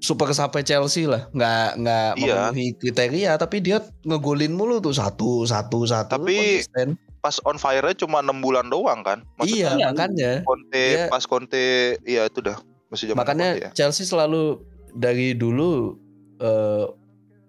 super 0.00 0.32
sampai 0.32 0.64
Chelsea 0.64 1.04
lah, 1.04 1.28
nggak 1.30 1.68
nggak 1.76 2.08
Iya. 2.16 2.48
memenuhi 2.48 2.72
kriteria, 2.76 3.36
tapi 3.36 3.60
dia 3.60 3.84
ngegolin 4.02 4.52
mulu 4.52 4.80
tuh 4.80 4.92
satu 4.92 5.44
satu 5.44 5.84
satu 5.84 6.08
Tapi 6.16 6.34
konsisten. 6.34 6.96
Pas 7.24 7.40
on 7.42 7.56
fire-nya 7.56 7.96
cuma 7.96 8.20
enam 8.20 8.36
bulan 8.38 8.68
doang 8.68 9.00
kan. 9.00 9.24
Iya, 9.40 9.72
Iya. 9.72 9.88
makanya 9.88 10.30
Conte 10.44 10.84
Dia- 10.92 11.08
pas 11.08 11.24
Conte 11.24 11.64
iya 12.04 12.28
itu 12.28 12.38
dah 12.38 12.60
masih 12.86 13.08
zaman 13.08 13.18
makanya 13.18 13.48
Conte 13.50 13.64
ya. 13.64 13.70
Chelsea 13.72 14.04
selalu 14.04 14.60
dari 14.92 15.32
dulu 15.32 15.96
eh, 16.36 16.84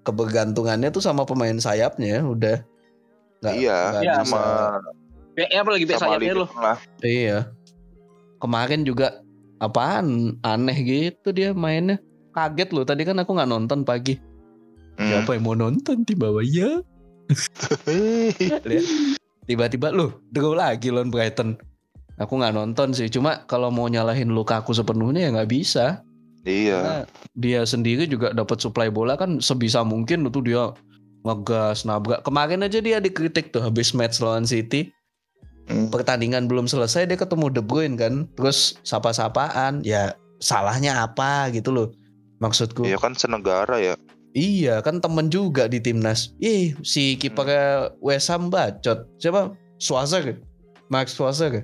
kebergantungannya 0.01 0.89
tuh 0.89 1.01
sama 1.01 1.25
pemain 1.25 1.57
sayapnya 1.57 2.23
udah 2.23 2.63
nggak 3.43 3.53
Iya, 3.53 3.77
nggak 3.91 4.01
Iya, 4.01 4.13
bisa. 4.15 4.23
sama 4.23 4.41
apa 5.35 5.69
lagi 5.69 5.85
sama 5.85 5.99
sayapnya 5.99 6.33
loh. 6.37 6.49
Iya. 7.01 7.37
Kemarin 8.39 8.87
juga 8.87 9.19
apaan 9.57 10.39
aneh 10.39 10.77
gitu 10.79 11.29
dia 11.29 11.51
mainnya. 11.51 11.99
Kaget 12.31 12.71
loh 12.71 12.83
tadi 12.83 13.03
kan 13.03 13.19
aku 13.19 13.31
nggak 13.33 13.49
nonton 13.49 13.83
pagi. 13.83 14.15
Hmm. 14.95 15.07
Siapa 15.19 15.35
yang 15.35 15.43
mau 15.43 15.55
nonton 15.57 16.03
di 16.03 16.15
bawah 16.15 16.39
ya? 16.41 16.79
Lihat. 18.63 18.63
Tiba-tiba 19.45 19.93
loh 19.93 20.21
draw 20.33 20.57
lagi 20.57 20.89
lawan 20.89 21.13
Brighton. 21.13 21.57
Aku 22.17 22.39
nggak 22.39 22.55
nonton 22.55 22.95
sih. 22.95 23.11
Cuma 23.11 23.43
kalau 23.45 23.69
mau 23.69 23.85
nyalahin 23.85 24.31
Lukaku 24.31 24.73
sepenuhnya 24.73 25.27
ya 25.27 25.29
nggak 25.35 25.51
bisa. 25.51 26.01
Iya. 26.45 26.77
Karena 26.77 26.97
dia 27.35 27.61
sendiri 27.65 28.05
juga 28.05 28.31
dapat 28.31 28.61
supply 28.61 28.87
bola 28.93 29.17
kan 29.17 29.41
sebisa 29.41 29.81
mungkin 29.81 30.29
tuh 30.29 30.45
dia 30.45 30.71
ngegas 31.25 31.83
nabrak. 31.83 32.21
Kemarin 32.21 32.63
aja 32.63 32.79
dia 32.79 33.01
dikritik 33.01 33.49
tuh 33.49 33.61
habis 33.65 33.91
match 33.91 34.21
lawan 34.21 34.45
City. 34.45 34.93
Hmm. 35.65 35.89
Pertandingan 35.89 36.45
belum 36.45 36.69
selesai 36.69 37.09
dia 37.09 37.17
ketemu 37.17 37.49
De 37.49 37.61
Bruyne 37.61 37.97
kan. 37.97 38.29
Terus 38.37 38.77
sapa-sapaan. 38.85 39.81
Ya 39.81 40.15
salahnya 40.39 41.03
apa 41.03 41.49
gitu 41.51 41.73
loh. 41.73 41.87
Maksudku. 42.39 42.85
Iya 42.85 43.01
kan 43.01 43.17
senegara 43.17 43.81
ya. 43.81 43.97
Iya 44.35 44.83
kan 44.83 44.99
temen 44.99 45.31
juga 45.31 45.65
di 45.65 45.79
timnas. 45.79 46.35
Ih 46.37 46.75
si 46.81 47.15
kipernya 47.15 47.95
West 47.97 48.27
Ham 48.27 48.51
bacot. 48.51 49.07
Siapa? 49.15 49.55
Schwarzer. 49.79 50.43
Max 50.87 51.15
Schwarzer. 51.15 51.63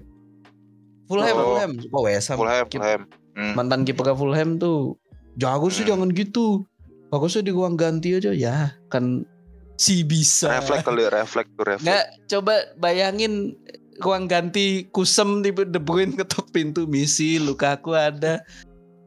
Fulham, 1.06 1.36
Oh. 1.36 1.44
Fulham. 1.52 1.72
Oh 1.92 2.02
West 2.02 2.32
Ham. 2.32 2.40
Fulham, 2.40 2.64
Kip- 2.66 2.80
Fulham. 2.80 3.02
Hmm. 3.32 3.54
Mantan 3.54 3.84
kiper 3.84 4.16
Fulham 4.16 4.56
tuh. 4.56 4.96
Jago 5.36 5.68
sih 5.68 5.84
Hmm. 5.84 5.96
jangan 5.96 6.10
gitu. 6.12 6.64
Bagusnya 7.08 7.44
di 7.44 7.52
ruang 7.52 7.76
ganti 7.76 8.16
aja 8.16 8.32
ya 8.32 8.72
kan 8.88 9.28
si 9.76 10.00
bisa. 10.02 10.48
Refleks 10.54 10.88
kali, 10.88 11.04
refleks 11.06 11.52
tuh 11.52 11.66
refleks. 11.66 11.84
Nggak 11.84 12.06
coba 12.30 12.54
bayangin 12.80 13.52
ruang 14.00 14.26
ganti 14.26 14.88
kusem 14.88 15.44
di 15.44 15.52
De 15.52 15.76
Bruyne 15.76 16.16
ketok 16.16 16.48
pintu 16.50 16.88
misi 16.88 17.36
Lukaku 17.36 17.92
ada. 17.92 18.40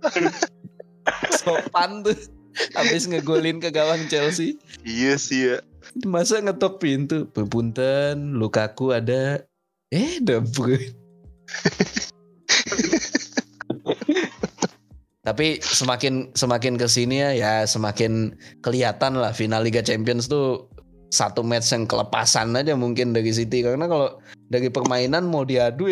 Sopan 1.35 2.01
tuh 2.01 2.17
habis 2.79 3.07
ngegolin 3.09 3.61
ke 3.61 3.71
gawang 3.71 4.07
Chelsea. 4.11 4.59
Iya 4.87 5.19
sih 5.19 5.41
ya. 5.53 5.59
Masa 6.09 6.41
ngetok 6.43 6.83
pintu? 6.83 7.29
Punten, 7.31 8.35
Lukaku 8.41 8.91
ada. 8.97 9.45
Eh, 9.95 10.19
De 10.19 10.43
Bruyne. 10.43 10.91
Tapi 15.25 15.57
semakin 15.65 16.37
semakin 16.37 16.77
ke 16.77 16.85
sini 16.85 17.25
ya, 17.25 17.31
ya 17.33 17.53
semakin 17.65 18.37
kelihatan 18.61 19.17
lah 19.17 19.33
final 19.33 19.65
Liga 19.65 19.81
Champions 19.81 20.29
tuh 20.29 20.69
satu 21.09 21.41
match 21.47 21.73
yang 21.73 21.89
kelepasan 21.89 22.53
aja 22.59 22.77
mungkin 22.77 23.15
dari 23.15 23.31
City 23.33 23.63
karena 23.65 23.87
kalau 23.87 24.19
dari 24.51 24.69
permainan 24.69 25.31
mau 25.31 25.47
diadu 25.47 25.87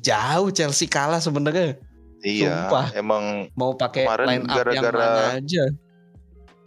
jauh 0.00 0.48
Chelsea 0.50 0.88
kalah 0.88 1.20
sebenarnya 1.20 1.76
Iya. 2.24 2.66
Sumpah. 2.66 2.86
Emang 2.96 3.52
mau 3.52 3.76
pakai 3.76 4.08
Kemarin 4.08 4.26
line 4.26 4.40
up 4.40 4.48
yang 4.48 4.56
gara-gara- 4.56 5.04
mana 5.04 5.38
aja 5.38 5.64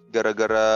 gara-gara 0.07 0.67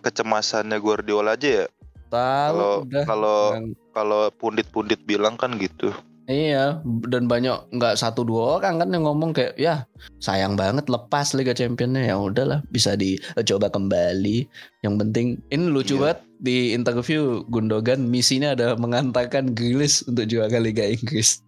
kecemasannya 0.00 0.78
Guardiola 0.78 1.34
aja 1.34 1.64
ya. 1.64 1.66
tahu 2.08 2.56
Kalau 2.56 2.72
udah 2.88 3.02
kalau 3.04 3.38
Yang- 3.52 3.72
kalau 3.92 4.20
pundit-pundit 4.32 5.00
bilang 5.04 5.36
kan 5.36 5.60
gitu. 5.60 5.92
Iya, 6.24 6.80
dan 7.08 7.24
banyak 7.24 7.72
nggak 7.72 7.96
satu 7.96 8.20
dua 8.20 8.60
orang 8.60 8.78
kan 8.78 8.88
yang 8.92 9.04
ngomong 9.04 9.32
kayak 9.32 9.56
ya 9.56 9.88
sayang 10.18 10.56
banget 10.56 10.84
lepas 10.86 11.32
Liga 11.32 11.52
Championnya 11.52 12.04
ya 12.04 12.16
udahlah 12.16 12.60
bisa 12.68 12.96
dicoba 12.96 13.68
kembali. 13.68 14.44
Yang 14.80 14.94
penting 14.98 15.26
ini 15.48 15.64
lucu 15.66 15.96
Iya. 15.96 16.00
banget 16.02 16.18
di 16.38 16.56
interview 16.72 17.20
Gundogan 17.44 18.04
misinya 18.04 18.52
adalah 18.52 18.76
mengantarkan 18.76 19.52
Grealish 19.52 20.04
untuk 20.04 20.28
juara 20.28 20.56
Liga 20.56 20.84
Inggris. 20.86 21.40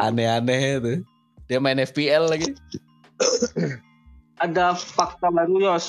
Aneh-aneh 0.00 0.60
itu. 0.80 0.94
Dia 1.48 1.58
main 1.58 1.80
FPL 1.80 2.30
lagi. 2.30 2.54
Ada 4.40 4.72
fakta 4.72 5.28
baru 5.28 5.60
Yos. 5.60 5.86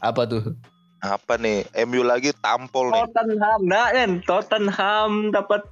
Apa 0.00 0.24
tuh? 0.24 0.56
Apa 1.04 1.36
nih? 1.36 1.68
MU 1.84 2.00
lagi 2.04 2.32
tampol 2.40 2.92
nih. 2.92 3.04
Tottenham, 3.08 3.60
nah 3.68 3.88
kan 3.92 4.10
Tottenham 4.24 5.10
dapat 5.32 5.62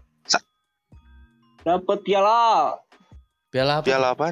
dapat 1.65 1.99
piala 2.05 2.77
Piala 3.49 3.81
apa? 3.81 3.85
Piala 3.85 4.09
apa? 4.13 4.29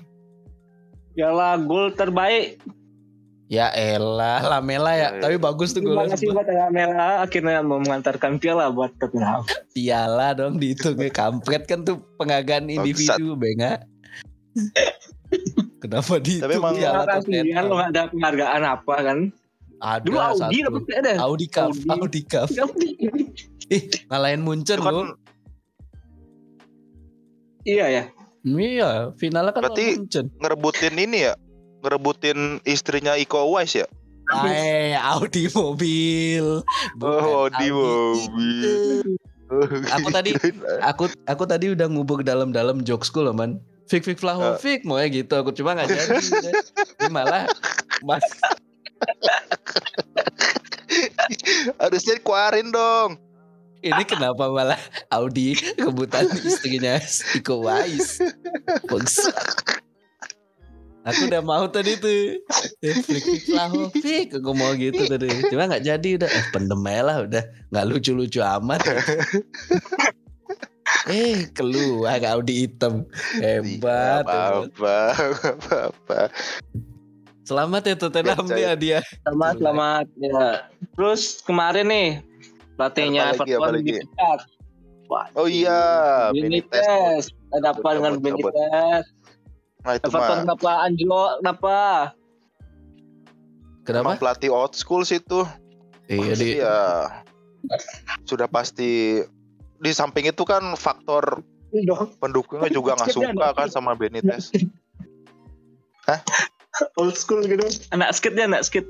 piala 1.16 1.56
gol 1.64 1.96
terbaik. 1.96 2.60
Ya 3.46 3.70
elah, 3.70 4.42
Lamela 4.42 4.90
ya. 4.90 4.98
Ya, 4.98 5.08
ya. 5.08 5.20
Tapi 5.22 5.36
bagus 5.38 5.70
tuh 5.70 5.78
Terima 5.78 6.02
golnya. 6.02 6.18
kasih 6.18 6.34
buat 6.34 6.46
Mela 6.68 7.22
akhirnya 7.22 7.62
mau 7.62 7.78
mengantarkan 7.78 8.36
piala 8.36 8.66
buat 8.68 8.90
Tottenham. 8.98 9.46
Piala 9.70 10.34
dong 10.34 10.58
dihitungnya 10.58 11.06
kampret 11.08 11.62
kan 11.64 11.86
tuh 11.86 12.02
penghargaan 12.16 12.66
individu, 12.68 13.34
benga. 13.34 13.86
Kenapa 15.78 16.18
dihitung 16.18 16.42
Tapi 16.42 16.54
emang- 16.58 16.74
piala 16.74 16.90
Terima 16.98 17.06
kan 17.06 17.18
Tottenham? 17.20 17.64
lo 17.64 17.74
gak 17.76 17.88
ada 17.88 18.02
penghargaan 18.08 18.62
apa 18.64 18.94
kan? 18.98 19.18
Ada 19.76 20.02
Dulu 20.02 20.18
Audi 20.18 20.40
satu. 20.40 20.64
dapat 20.66 20.82
ada. 20.96 21.12
Audi 21.20 21.46
Cup, 21.46 21.68
Audi. 21.68 21.86
Audi 21.92 22.22
Cup. 22.24 22.48
Ih, 23.76 23.82
ngalahin 24.06 24.40
Munchen 24.40 24.78
Itu 24.78 24.82
kan. 24.82 24.94
Iya 27.62 27.86
ya. 27.88 28.02
Iya, 28.42 28.90
finalnya 29.14 29.50
kan 29.50 29.62
Berarti- 29.62 29.86
lawan 29.92 30.00
Munchen. 30.02 30.26
ngerebutin 30.36 30.94
ini 30.96 31.18
ya. 31.22 31.34
Ngerebutin 31.86 32.58
istrinya 32.66 33.14
Iko 33.14 33.46
Uwais 33.46 33.70
ya. 33.72 33.86
Eh, 34.44 34.98
Audi 34.98 35.46
mobil. 35.54 36.66
Bukan 36.98 37.22
Oh, 37.22 37.46
Audi 37.46 37.70
mobil. 37.70 39.06
Aku 39.94 40.10
tadi- 40.10 40.34
Aku 40.82 41.06
aku 41.22 41.44
tadi 41.46 41.70
udah 41.70 41.86
ngubur 41.86 42.26
dalam-dalam 42.26 42.82
jokesku 42.82 43.22
loh, 43.22 43.30
man. 43.30 43.62
Fik 43.86 44.02
Fik 44.02 44.18
Vlahovic 44.18 44.82
mau 44.82 44.98
ya 44.98 45.06
gitu. 45.06 45.30
Aku 45.30 45.54
cuma 45.54 45.78
nggak 45.78 45.86
jadi. 45.86 46.18
udah. 46.18 46.52
Ini 46.98 47.06
malah 47.06 47.46
mas 48.02 48.26
Harusnya 51.78 52.18
dikeluarin 52.18 52.74
dong. 52.74 53.22
ini 53.78 54.02
kenapa 54.02 54.50
malah 54.50 54.80
Audi 55.06 55.54
rebutan 55.78 56.26
istrinya 56.42 56.98
Iko 57.38 57.62
Wais. 57.62 58.18
Bangsat. 58.90 59.38
Aku 61.06 61.30
udah 61.30 61.42
mau 61.42 61.64
tadi 61.70 61.94
tuh. 61.94 62.42
Eh, 62.82 62.94
Flik 62.98 63.22
Fik 63.22 63.42
Vlahovic 63.46 64.28
aku 64.34 64.50
mau 64.58 64.74
gitu 64.74 65.06
tadi. 65.06 65.30
Cuma 65.54 65.70
nggak 65.70 65.86
jadi 65.86 66.08
udah. 66.18 66.26
Eh, 66.26 66.44
pendem 66.50 66.82
aja 66.82 67.02
lah 67.06 67.16
udah. 67.22 67.42
Nggak 67.70 67.86
lucu-lucu 67.86 68.42
amat. 68.42 68.82
eh 71.14 71.46
keluar 71.54 72.18
Audi 72.34 72.66
hitam. 72.66 73.06
Hebat. 73.38 74.26
Iya, 74.26 74.66
hebat. 74.66 75.14
apa 75.14 75.46
apa 75.54 75.76
apa. 75.94 76.20
Selamat 77.46 77.82
ya 77.86 77.94
Tottenham 77.94 78.46
dia 78.50 78.74
dia. 78.74 78.98
Selamat, 79.22 79.54
selamat. 79.62 80.06
Ya. 80.18 80.66
Terus 80.98 81.22
kemarin 81.46 81.86
nih 81.86 82.08
pelatihnya 82.74 83.38
Everton 83.38 83.78
dipecat. 83.78 84.40
Wah, 85.06 85.30
Oh 85.38 85.46
iya, 85.46 85.78
Benitez. 86.34 86.82
Benitez. 86.82 87.24
Ada 87.54 87.78
apa 87.78 87.88
dengan. 87.94 88.18
Benitez? 88.18 89.06
Nah 89.86 89.94
itu 89.94 90.10
Everton 90.10 90.18
mah 90.18 90.42
kenapa 90.42 90.70
Angelo 90.82 91.22
kenapa? 91.38 91.76
Kenapa? 93.86 94.02
emang 94.02 94.18
pelatih 94.18 94.50
old 94.50 94.74
school 94.74 95.06
sih 95.06 95.22
tuh. 95.22 95.46
Iya 96.10 96.34
di 96.34 96.58
Iya. 96.58 96.76
Sudah 98.26 98.50
pasti 98.50 99.22
di 99.78 99.90
samping 99.94 100.26
itu 100.26 100.42
kan 100.42 100.74
faktor 100.74 101.46
pendukungnya 102.18 102.66
juga 102.72 102.98
nggak 102.98 103.14
suka 103.14 103.46
kan 103.54 103.68
sama 103.70 103.94
Benitez. 103.94 104.50
Old 107.00 107.16
school 107.16 107.42
gitu. 107.46 107.66
Anak 107.90 108.14
skit 108.14 108.36
dia 108.36 108.46
anak 108.46 108.62
skit. 108.66 108.86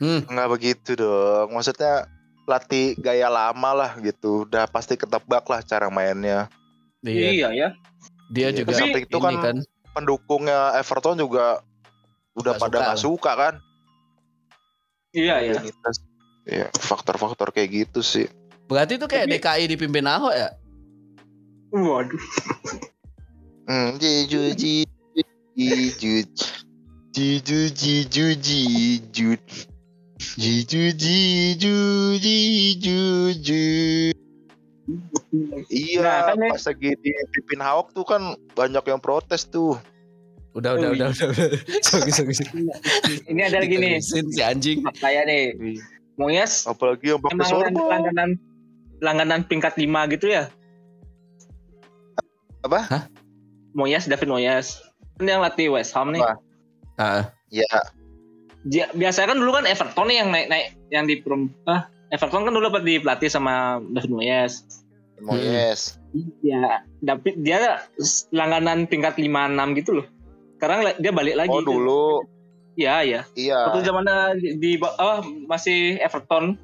hmm, 0.00 0.30
Nggak 0.30 0.48
begitu 0.54 0.96
dong. 0.96 1.52
Maksudnya 1.52 2.08
pelatih 2.48 2.96
gaya 3.00 3.28
lama 3.28 3.70
lah 3.74 3.90
gitu. 4.00 4.46
Udah 4.48 4.64
pasti 4.70 4.96
ketebak 4.96 5.44
lah 5.44 5.60
cara 5.60 5.90
mainnya. 5.92 6.48
iya. 7.04 7.52
ya. 7.52 7.68
Dia 8.32 8.48
Iya, 8.48 8.64
juga 8.64 8.72
samping 8.72 9.04
itu 9.04 9.18
ini 9.20 9.24
kan 9.24 9.34
kan 9.42 9.56
pendukungnya 9.94 10.74
Everton 10.74 11.16
juga 11.16 11.62
udah 12.34 12.58
Nggak 12.58 12.62
pada 12.66 12.78
nggak 12.82 12.98
suka 13.00 13.32
kan. 13.38 13.54
Iya 15.14 15.36
ya. 15.40 15.54
Benitez. 15.62 15.96
Iya, 16.44 16.66
faktor-faktor 16.76 17.54
kayak 17.54 17.70
gitu 17.72 18.02
sih. 18.04 18.26
Berarti 18.66 18.98
itu 18.98 19.06
kayak 19.06 19.30
Tapi- 19.30 19.38
DKI 19.40 19.64
dipimpin 19.70 20.04
Ahok 20.04 20.34
ya? 20.34 20.50
Waduh. 21.72 22.22
Hmm, 23.64 23.96
jiju 23.96 24.52
ji 24.52 24.84
jiju 25.56 26.20
jiju 27.14 27.60
jiju 27.72 28.26
jiju 28.36 29.30
jiju 30.34 30.84
jiju 30.98 31.78
jiju 32.18 33.00
jiju 33.40 34.23
Iya, 35.66 36.00
Nah, 36.00 36.18
kan 36.28 36.36
ini- 36.36 36.52
pas 36.52 36.64
lagi 36.64 36.90
dipimpin 36.94 37.60
Hawk 37.60 37.92
tuh 37.92 38.04
kan 38.04 38.22
banyak 38.52 38.84
yang 38.84 39.00
protes 39.00 39.44
tuh. 39.44 39.80
Udah 40.52 40.76
udah 40.76 40.92
udah 40.92 41.08
udah. 41.10 41.26
udah. 41.26 41.48
sorry 41.88 42.10
sorry. 42.10 42.30
sorry. 42.32 42.68
Ini 43.26 43.40
ada 43.42 43.58
lagi 43.58 43.74
nih. 43.74 43.98
Si 43.98 44.38
anjing. 44.38 44.84
Kayak 44.96 45.24
nih. 45.26 45.44
Moyes 46.14 46.62
Apalagi 46.64 47.10
yang 47.10 47.18
pakai 47.18 47.42
sorbo. 47.42 47.90
langganan 47.90 48.38
langganan 49.02 49.40
tingkat 49.42 49.74
5 49.74 49.82
gitu 50.10 50.30
ya? 50.30 50.46
Apa? 52.62 52.80
Hah? 52.86 53.02
Moyes, 53.74 54.06
David 54.06 54.30
Moyes. 54.30 54.78
Kan 55.18 55.26
yang 55.26 55.42
latih 55.42 55.68
West 55.68 55.90
Ham 55.92 56.14
nih. 56.14 56.22
Ah, 56.96 57.28
Ya, 57.50 57.66
Dia, 58.64 58.88
biasanya 58.90 59.34
kan 59.34 59.38
dulu 59.38 59.52
kan 59.52 59.66
Everton 59.66 60.06
nih 60.06 60.16
yang 60.18 60.30
naik-naik 60.30 60.66
yang 60.88 61.04
di 61.04 61.20
prom, 61.20 61.52
ah, 61.66 61.84
Everton 62.14 62.46
kan 62.46 62.52
dulu 62.52 62.64
dapat 62.64 62.82
dipelatih 62.82 63.26
sama 63.26 63.82
David 63.90 64.12
Moyes. 64.12 64.62
Moyes. 65.18 65.98
Ya, 66.40 66.78
David 67.00 67.34
dia 67.38 67.82
langganan 68.30 68.86
tingkat 68.86 69.14
5 69.14 69.26
6 69.50 69.74
gitu 69.74 69.98
loh. 69.98 70.06
Sekarang 70.54 70.94
dia 70.96 71.10
balik 71.10 71.34
lagi. 71.36 71.50
Oh 71.50 71.58
ke- 71.58 71.66
dulu, 71.66 72.06
Iya, 72.74 73.02
iya. 73.02 73.20
iya, 73.34 73.58
Waktu 73.66 73.82
zamannya 73.82 74.18
di, 74.36 74.48
di 74.56 74.70
oh, 74.78 75.18
masih 75.46 75.98
Everton. 75.98 76.58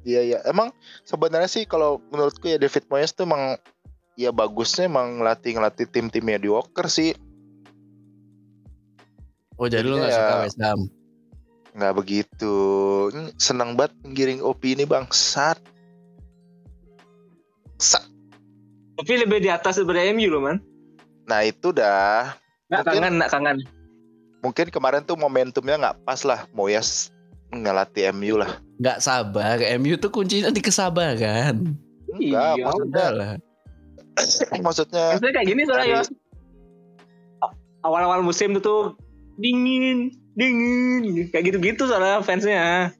iya, 0.00 0.20
iya. 0.22 0.38
Emang 0.44 0.72
sebenarnya 1.02 1.44
sih 1.46 1.64
kalau 1.64 2.00
menurutku 2.08 2.44
ya 2.44 2.56
David 2.56 2.88
Moyes 2.88 3.12
tuh 3.12 3.24
emang 3.24 3.60
ya 4.14 4.28
bagusnya 4.30 4.84
emang 4.84 5.16
ngelatih 5.16 5.56
ngelatih 5.56 5.86
tim-tim 5.86 6.20
mediocre 6.22 6.88
sih, 6.88 7.12
Oh 9.56 9.68
jadi 9.68 9.84
lu 9.84 9.96
nggak 9.96 10.08
Jadinya 10.08 10.16
suka 10.16 10.32
ya- 10.32 10.42
West 10.42 10.60
Ham? 10.60 10.80
Nggak 11.72 11.94
begitu. 11.94 12.56
Senang 13.36 13.74
banget 13.74 13.94
giring 14.10 14.40
opini 14.40 14.82
bangsat. 14.82 15.58
Sa- 17.76 18.04
Tapi 18.94 19.12
lebih 19.16 19.40
di 19.40 19.48
atas 19.48 19.76
daripada 19.76 20.04
MU 20.10 20.28
loh, 20.28 20.42
man. 20.42 20.58
Nah 21.24 21.40
itu 21.42 21.70
dah 21.70 22.36
Nggak 22.66 22.80
Mungkin- 22.80 23.02
kangen, 23.02 23.12
nggak 23.18 23.30
kangen. 23.30 23.56
mungkin 24.40 24.66
kemarin 24.68 25.02
tuh 25.02 25.14
momentumnya 25.14 25.76
nggak 25.76 25.96
pas 26.00 26.22
lah 26.22 26.46
Moyes 26.50 27.10
ngelatih 27.50 28.14
MU 28.14 28.36
lah. 28.36 28.62
Nggak 28.78 28.98
sabar. 29.00 29.58
MU 29.76 29.96
tuh 29.96 30.08
kuncinya 30.08 30.48
di 30.48 30.60
kesabaran. 30.60 31.74
Enggak, 32.10 32.54
Iya. 32.54 32.62
maksudnya, 32.62 32.86
Udah 32.86 33.10
lah. 33.10 33.30
maksudnya 34.64 35.04
Maksudnya 35.14 35.32
kayak 35.32 35.48
gini 35.48 35.62
soalnya 35.64 35.82
Dari- 35.84 35.94
Yos. 35.96 36.08
Awal-awal 37.80 38.20
musim 38.20 38.52
tuh, 38.52 38.62
tuh 38.62 38.80
dingin, 39.34 40.12
dingin, 40.38 41.28
kayak 41.30 41.44
gitu-gitu 41.50 41.86
soalnya 41.86 42.22
fansnya. 42.22 42.94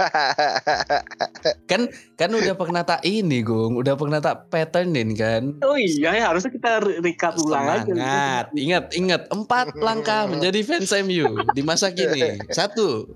Kan 1.70 1.92
kan 2.16 2.30
udah 2.32 2.56
pernah 2.56 2.80
tak 2.80 3.04
ini 3.04 3.44
Gung, 3.44 3.76
udah 3.76 3.94
pernah 4.00 4.16
tak 4.16 4.48
patternin 4.48 5.12
kan. 5.12 5.60
Oh 5.60 5.76
iya 5.76 6.16
ya 6.16 6.32
harusnya 6.32 6.50
kita 6.52 6.80
re- 6.80 7.00
recap 7.04 7.36
ulang 7.36 7.68
aja. 7.68 7.84
Semangat. 7.84 8.44
Ingat, 8.56 8.84
ingat 8.96 9.22
empat 9.28 9.76
langkah 9.76 10.24
menjadi 10.24 10.60
fans 10.64 10.92
MU 11.04 11.44
di 11.52 11.62
masa 11.62 11.92
kini. 11.92 12.40
Satu, 12.48 13.12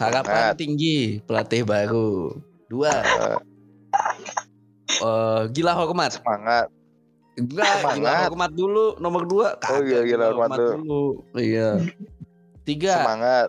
harapan 0.00 0.56
tinggi 0.56 1.20
pelatih 1.24 1.68
baru. 1.68 2.32
Dua, 2.66 2.90
eh, 5.06 5.42
gila 5.52 5.72
hormat. 5.76 6.18
semangat. 6.18 6.66
Enggak, 7.36 7.92
gila 8.00 8.12
hormat 8.26 8.50
dulu. 8.56 8.96
Nomor 8.96 9.22
dua, 9.28 9.48
Oh 9.68 9.84
iya, 9.84 10.00
gila 10.02 10.32
hormat 10.32 10.58
dulu. 10.58 11.22
Iya. 11.36 11.84
Tiga, 12.66 12.98
Semangat. 12.98 13.48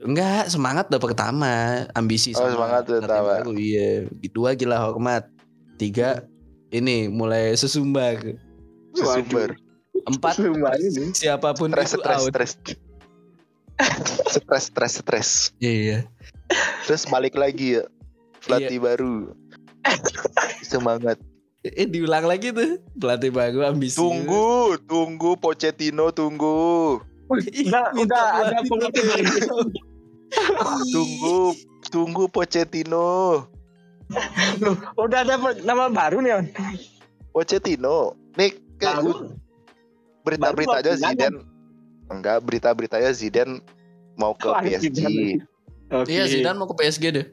enggak 0.00 0.42
semangat 0.48 0.84
udah 0.88 0.98
pertama, 1.00 1.52
ambisi 1.92 2.34
Oh, 2.34 2.42
semangat 2.44 2.82
udah 2.84 2.98
pertama. 3.00 3.30
baru, 3.38 3.50
Iya. 3.54 4.10
Dua 4.28 4.52
gila 4.52 4.82
hormat. 4.82 5.30
Tiga, 5.76 6.26
ini 6.68 7.06
mulai 7.06 7.54
sesumbar. 7.54 8.18
Sesumber. 8.92 9.54
Empat, 10.02 10.34
Sesumbar 10.34 10.74
ini. 10.76 11.14
siapa 11.14 11.54
pun 11.54 11.70
Stres, 11.70 11.92
itu 11.92 12.00
stres, 12.00 12.18
out. 12.18 12.28
stres. 12.28 12.52
Stres, 14.28 14.64
stres, 14.66 14.92
stres. 14.98 15.30
Iya. 15.56 16.04
Terus 16.84 17.06
balik 17.06 17.32
lagi 17.34 17.78
ya. 17.78 17.84
Pelatih 18.40 18.76
baru. 18.78 19.32
Semangat. 20.60 21.16
Eh 21.60 21.84
diulang 21.84 22.24
lagi 22.24 22.50
tuh 22.50 22.80
pelatih 22.94 23.28
baru 23.28 23.62
ambisi. 23.64 23.94
Tunggu, 23.94 24.80
tunggu 24.82 25.36
Pochettino, 25.36 26.08
tunggu. 26.10 27.00
Udah, 27.30 28.24
ada 28.42 28.58
baru. 28.66 29.70
Tunggu, 30.94 31.58
tunggu 31.90 32.24
Pochettino. 32.30 33.46
Loh, 34.58 34.74
udah 34.98 35.22
ada 35.26 35.34
nama 35.62 35.90
baru 35.90 36.22
nih, 36.22 36.32
On. 36.38 36.46
Pochettino. 37.30 38.14
Nih, 38.34 38.54
kayak 38.78 39.02
Baru. 39.02 39.34
berita-berita 40.22 40.76
aja 40.82 40.94
baru 40.94 41.02
waktu 41.02 41.02
Zidane. 41.02 41.38
Enggak, 42.10 42.38
berita-beritanya 42.42 43.10
Zidane 43.14 43.54
mau 44.18 44.34
ke 44.34 44.50
Oh, 44.50 44.58
PSG. 44.58 44.86
Zidane. 44.90 45.26
Oke. 45.90 46.10
Iya 46.10 46.24
Zidane 46.30 46.56
mau 46.58 46.66
ke 46.70 46.74
PSG 46.78 47.04
deh. 47.10 47.26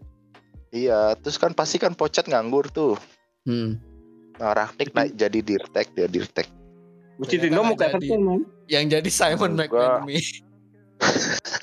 Iya, 0.73 1.13
terus 1.21 1.37
kan 1.37 1.53
pasti 1.53 1.77
kan 1.81 1.93
Pochet 1.97 2.25
nganggur 2.29 2.69
tuh. 2.69 2.97
Hmm. 3.45 3.77
Nah, 4.37 4.53
Rangnick 4.53 4.93
naik 4.93 5.17
jadi 5.17 5.39
dirtek 5.41 5.93
dia 5.97 6.05
dirtek. 6.05 6.45
Pochettino 7.17 7.61
mau 7.65 7.73
ke. 7.73 7.89
Everton, 7.89 8.21
man. 8.21 8.41
Yang 8.67 8.99
jadi 8.99 9.09
Simon. 9.09 9.55
McManamy. 9.55 10.19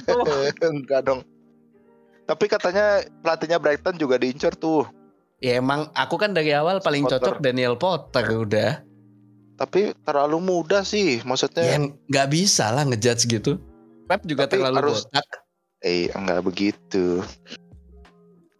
Oh, 0.08 0.24
Enggak 0.72 1.04
dong. 1.04 1.20
Tapi 2.24 2.44
katanya 2.48 3.04
pelatihnya 3.20 3.60
Brighton 3.60 4.00
juga 4.00 4.16
diincar 4.16 4.56
tuh. 4.56 4.88
Ya 5.44 5.60
emang 5.60 5.92
aku 5.92 6.16
kan 6.16 6.32
dari 6.32 6.56
awal 6.56 6.80
paling 6.80 7.04
Potter. 7.04 7.20
cocok 7.20 7.36
Daniel 7.44 7.76
Potter 7.76 8.24
udah. 8.24 8.80
Tapi 9.54 9.92
terlalu 10.02 10.40
muda 10.40 10.80
sih, 10.82 11.20
maksudnya. 11.22 11.76
Yang 11.76 12.00
nggak 12.08 12.28
bisa 12.32 12.72
lah 12.72 12.88
ngejudge 12.88 13.28
gitu. 13.28 13.60
Pep 14.08 14.24
juga 14.24 14.48
Tapi 14.48 14.56
terlalu 14.58 14.76
harus- 14.80 15.04
botak. 15.04 15.26
Eh, 15.84 16.08
enggak 16.10 16.40
begitu. 16.42 17.20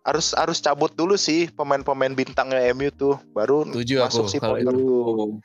Harus 0.04 0.36
harus 0.36 0.60
cabut 0.60 0.92
dulu 0.92 1.16
sih 1.16 1.48
pemain-pemain 1.48 2.12
bintangnya 2.12 2.60
MU 2.76 2.92
tuh, 2.92 3.16
baru 3.32 3.64
Setuju 3.64 4.04
masuk 4.04 4.20
aku 4.20 4.28
si 4.28 4.36
Potter. 4.36 4.60
itu. 4.60 4.84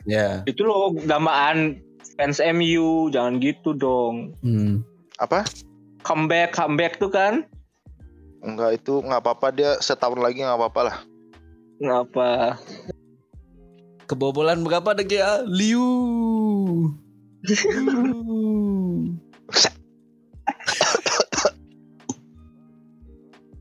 Ya. 0.04 0.44
Itu 0.44 0.68
loh 0.68 0.92
damaan 1.00 1.80
fans 2.16 2.40
MU, 2.42 3.12
jangan 3.14 3.38
gitu 3.44 3.76
dong. 3.76 4.34
Hmm. 4.42 4.82
Apa? 5.20 5.46
Comeback, 6.02 6.56
comeback 6.56 6.98
tuh 6.98 7.12
kan. 7.12 7.44
Enggak 8.40 8.80
itu 8.80 9.04
nggak 9.04 9.20
apa-apa 9.20 9.52
dia 9.52 9.76
setahun 9.84 10.18
lagi 10.18 10.42
nggak 10.42 10.58
apa-apa 10.58 10.82
lah. 10.88 10.98
Ngapa? 11.84 12.56
Kebobolan 14.08 14.64
berapa 14.64 14.96
deh 14.96 15.06
ya? 15.06 15.44
Liu. 15.46 15.86
Liu. 17.46 19.20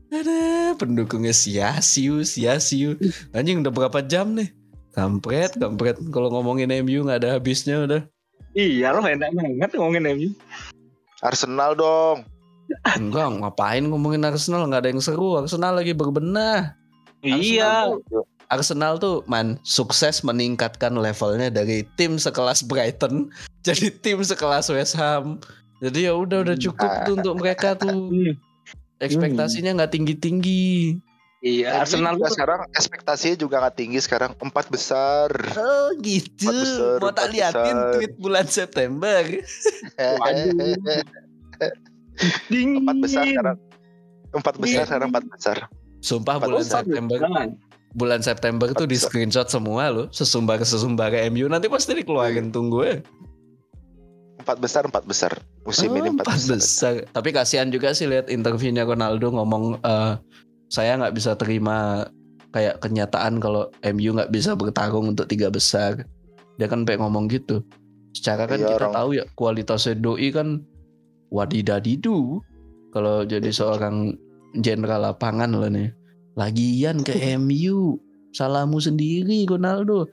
Ada 0.09 0.73
pendukungnya 0.73 1.31
sia-siu, 1.31 2.25
sia-siu. 2.25 2.97
Anjing 3.29 3.61
udah 3.61 3.69
berapa 3.69 4.01
jam 4.01 4.33
nih? 4.33 4.49
Kampret, 4.97 5.53
kampret. 5.55 6.01
Kalau 6.09 6.33
ngomongin 6.33 6.73
MU 6.81 7.05
nggak 7.05 7.21
ada 7.23 7.37
habisnya 7.37 7.85
udah. 7.85 8.01
Iya 8.57 8.95
loh 8.95 9.05
enak 9.05 9.29
banget 9.33 9.69
ngomongin 9.77 10.09
MU. 10.15 10.29
Arsenal 11.21 11.75
dong. 11.75 12.25
Enggak, 12.97 13.27
ngapain 13.41 13.83
ngomongin 13.85 14.25
Arsenal? 14.25 14.69
Nggak 14.69 14.81
ada 14.85 14.89
yang 14.93 15.01
seru. 15.03 15.37
Arsenal 15.37 15.77
lagi 15.77 15.93
berbenah. 15.93 16.73
Iya. 17.21 17.93
Arsenal 18.49 18.97
tuh 18.97 19.21
man 19.29 19.61
sukses 19.61 20.25
meningkatkan 20.25 20.97
levelnya 20.97 21.53
dari 21.53 21.85
tim 22.01 22.17
sekelas 22.17 22.65
Brighton 22.65 23.29
jadi 23.67 23.93
tim 23.93 24.17
sekelas 24.25 24.73
West 24.73 24.97
Ham. 24.97 25.37
Jadi 25.79 26.09
ya 26.09 26.13
udah 26.17 26.43
udah 26.43 26.57
cukup 26.59 26.91
tuh 27.07 27.13
untuk 27.21 27.35
mereka 27.39 27.77
tuh. 27.77 28.09
Hmm. 28.09 28.33
Ekspektasinya 28.99 29.79
nggak 29.79 29.95
tinggi-tinggi. 29.95 30.99
Iya, 31.39 31.71
Arsenal 31.79 32.13
Arsenal 32.13 32.13
tuh 32.19 32.35
sekarang 32.35 32.59
ekspektasinya 32.69 33.35
juga 33.37 33.55
nggak 33.59 33.75
tinggi 33.75 33.95
sekarang 33.97 34.35
empat 34.35 34.67
besar. 34.67 35.31
Oh 35.55 35.95
gitu. 35.97 36.45
Empat 36.45 36.59
besar, 36.59 36.97
Mau 36.99 37.09
tak 37.09 37.25
empat 37.25 37.31
liatin 37.31 37.63
besar. 37.71 37.93
tweet 37.95 38.13
bulan 38.17 38.45
September. 38.45 39.21
Waduh. 40.19 40.51
dingin. 42.49 42.83
empat 42.83 42.97
besar 42.99 43.23
sekarang. 43.25 43.57
Empat 44.29 44.55
besar 44.57 44.75
Iya. 44.75 44.83
sekarang 44.85 45.07
empat 45.09 45.25
besar. 45.29 45.57
Sumpah 45.99 46.35
Empat 46.37 46.45
bulan 46.45 46.59
besar. 46.61 46.81
September 46.83 47.17
Jangan. 47.17 47.49
bulan 47.89 48.21
September 48.21 48.67
tuh 48.69 48.85
di 48.85 48.95
screenshot 48.95 49.47
semua 49.47 49.89
loh 49.89 50.07
sesumbar 50.09 50.59
sesumbar 50.61 51.09
MU 51.29 51.47
nanti 51.47 51.65
pasti 51.65 51.95
dikeluarin 51.95 52.51
tunggu 52.51 52.79
ya. 52.83 52.97
Empat 54.37 54.57
besar 54.57 54.83
empat 54.83 55.03
besar 55.03 55.31
musim 55.61 55.87
Oh, 55.87 55.97
ini 55.97 56.11
empat, 56.11 56.27
empat 56.27 56.35
besar. 56.35 56.51
besar. 56.53 56.93
Tapi 57.09 57.29
kasihan 57.31 57.67
juga 57.67 57.91
sih 57.91 58.05
lihat 58.05 58.27
interviewnya 58.27 58.83
Ronaldo 58.83 59.31
ngomong 59.31 59.63
eh, 59.79 60.13
saya 60.69 60.95
nggak 60.95 61.13
bisa 61.13 61.33
terima 61.33 62.05
kayak 62.49 62.77
kenyataan 62.79 63.37
kalau 63.37 63.69
MU 63.83 64.13
nggak 64.13 64.29
bisa 64.29 64.53
bertarung 64.53 65.11
untuk 65.11 65.25
tiga 65.25 65.49
besar. 65.49 66.05
Dia 66.57 66.65
kan 66.65 66.85
pengen 66.85 67.03
ngomong 67.03 67.25
gitu. 67.27 67.61
Secara 68.11 68.45
kan 68.45 68.57
Iya, 68.57 68.67
kita 68.69 68.77
orang- 68.79 68.95
tahu 68.95 69.09
ya 69.13 69.23
kualitasnya 69.33 69.93
doi 69.95 70.29
kan 70.29 70.61
wadidadidu. 71.29 72.41
Kalau 72.89 73.21
jadi 73.21 73.47
seorang 73.47 74.17
jenderal 74.57 75.05
lapangan 75.05 75.51
loh 75.51 75.69
nih. 75.69 75.93
Lagian 76.33 77.01
ke 77.01 77.13
MU. 77.39 77.97
Salahmu 78.29 78.77
sendiri 78.77 79.45
Ronaldo. 79.45 80.05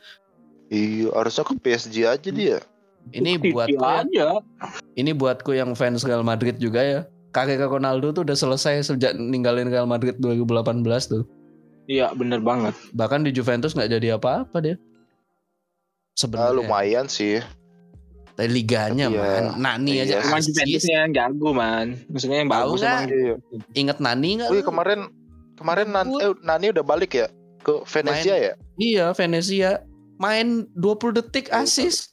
Iya 0.68 1.12
harusnya 1.12 1.44
ke 1.44 1.54
PSG 1.58 1.96
aja 2.04 2.30
dia. 2.30 2.58
Ini 3.06 3.38
buatku 3.38 3.76
ya, 3.78 4.02
aja. 4.02 4.28
ini 4.96 5.12
buatku 5.12 5.52
yang 5.52 5.76
fans 5.76 6.02
Real 6.02 6.24
Madrid 6.24 6.56
juga 6.56 6.80
ya. 6.80 7.00
Karir 7.36 7.60
Ronaldo 7.60 8.16
tuh 8.16 8.24
udah 8.24 8.32
selesai 8.32 8.80
sejak 8.88 9.12
ninggalin 9.12 9.68
Real 9.68 9.84
Madrid 9.84 10.16
2018 10.16 10.80
tuh. 11.12 11.28
Iya, 11.84 12.08
bener 12.16 12.40
banget. 12.40 12.72
Bahkan 12.96 13.28
di 13.28 13.30
Juventus 13.36 13.76
nggak 13.76 13.92
jadi 13.92 14.16
apa-apa 14.16 14.56
dia. 14.64 14.76
Sebenarnya. 16.16 16.56
lumayan 16.56 17.06
sih. 17.12 17.44
Tapi 18.40 18.48
liganya 18.48 19.12
Tapi 19.12 19.20
ya, 19.20 19.20
man. 19.20 19.44
Nani 19.60 19.92
iya. 20.00 20.04
aja 20.08 20.14
Emang 20.24 20.40
asis. 20.40 20.56
Juventusnya 20.56 20.96
yang 21.04 21.12
jago, 21.12 21.48
man. 21.52 21.86
Maksudnya 22.08 22.38
yang 22.40 22.48
bagus 22.48 22.80
emang. 22.80 23.04
Iya. 23.12 23.34
Ingat 23.76 23.98
Nani 24.00 24.30
nggak? 24.40 24.50
Wih 24.56 24.64
kemarin 24.64 25.00
kemarin 25.60 25.88
Nan, 25.92 26.08
eh, 26.16 26.32
Nani 26.40 26.66
udah 26.72 26.84
balik 26.88 27.12
ya 27.20 27.28
ke 27.60 27.84
Venezia 27.84 28.34
ya? 28.40 28.52
Iya 28.80 29.06
Venezia. 29.12 29.70
Main 30.16 30.64
20 30.72 31.20
detik 31.20 31.52
Iya, 31.52 31.68
asis. 31.68 32.08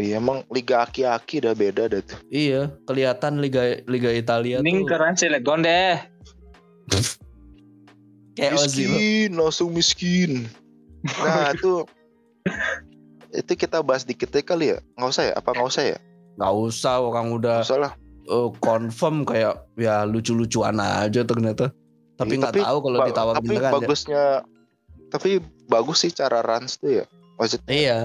Iya 0.00 0.16
emang 0.16 0.42
liga 0.48 0.80
aki-aki 0.80 1.38
udah 1.38 1.52
beda 1.52 1.86
deh 1.86 2.00
tuh. 2.00 2.16
Iya, 2.26 2.72
kelihatan 2.84 3.38
liga 3.38 3.60
liga 3.84 4.08
Italia 4.10 4.58
Mending 4.58 4.82
tuh 4.82 4.88
keren 4.88 5.14
Cilegon 5.14 5.60
deh. 5.60 6.00
kayak 8.34 8.56
Ozil. 8.56 8.88
miskin, 8.88 9.30
langsung 9.34 9.70
miskin. 9.70 10.30
Nah 11.04 11.52
itu 11.54 11.84
itu 13.30 13.52
kita 13.54 13.78
bahas 13.80 14.02
dikit 14.02 14.30
aja 14.30 14.42
kali 14.44 14.72
ya. 14.72 14.78
Nggak 14.96 15.10
usah 15.10 15.24
ya? 15.24 15.34
Apa 15.34 15.48
nggak 15.52 15.68
usah 15.68 15.84
ya? 15.86 15.98
Nggak 16.36 16.54
usah 16.56 16.94
orang 16.98 17.26
udah 17.30 17.56
Nggak 17.60 17.68
usah 17.68 17.80
lah. 17.80 17.92
eh, 18.22 18.48
confirm 18.58 19.16
kayak 19.22 19.54
ya 19.76 20.02
lucu-lucuan 20.02 20.78
aja 20.78 21.22
ternyata. 21.22 21.70
Tapi 22.14 22.36
nggak 22.36 22.58
tahu 22.58 22.78
kalau 22.80 22.96
ba- 22.96 23.06
ditawarin 23.06 23.38
Tapi 23.38 23.48
beneran. 23.48 23.64
ya. 23.64 23.74
bagusnya, 23.74 24.24
tapi 25.08 25.30
bagus 25.66 25.98
sih 26.00 26.10
cara 26.10 26.40
Rans 26.40 26.76
tuh 26.76 27.02
ya. 27.02 27.04
Maksudnya 27.36 27.70
Iya, 27.70 27.98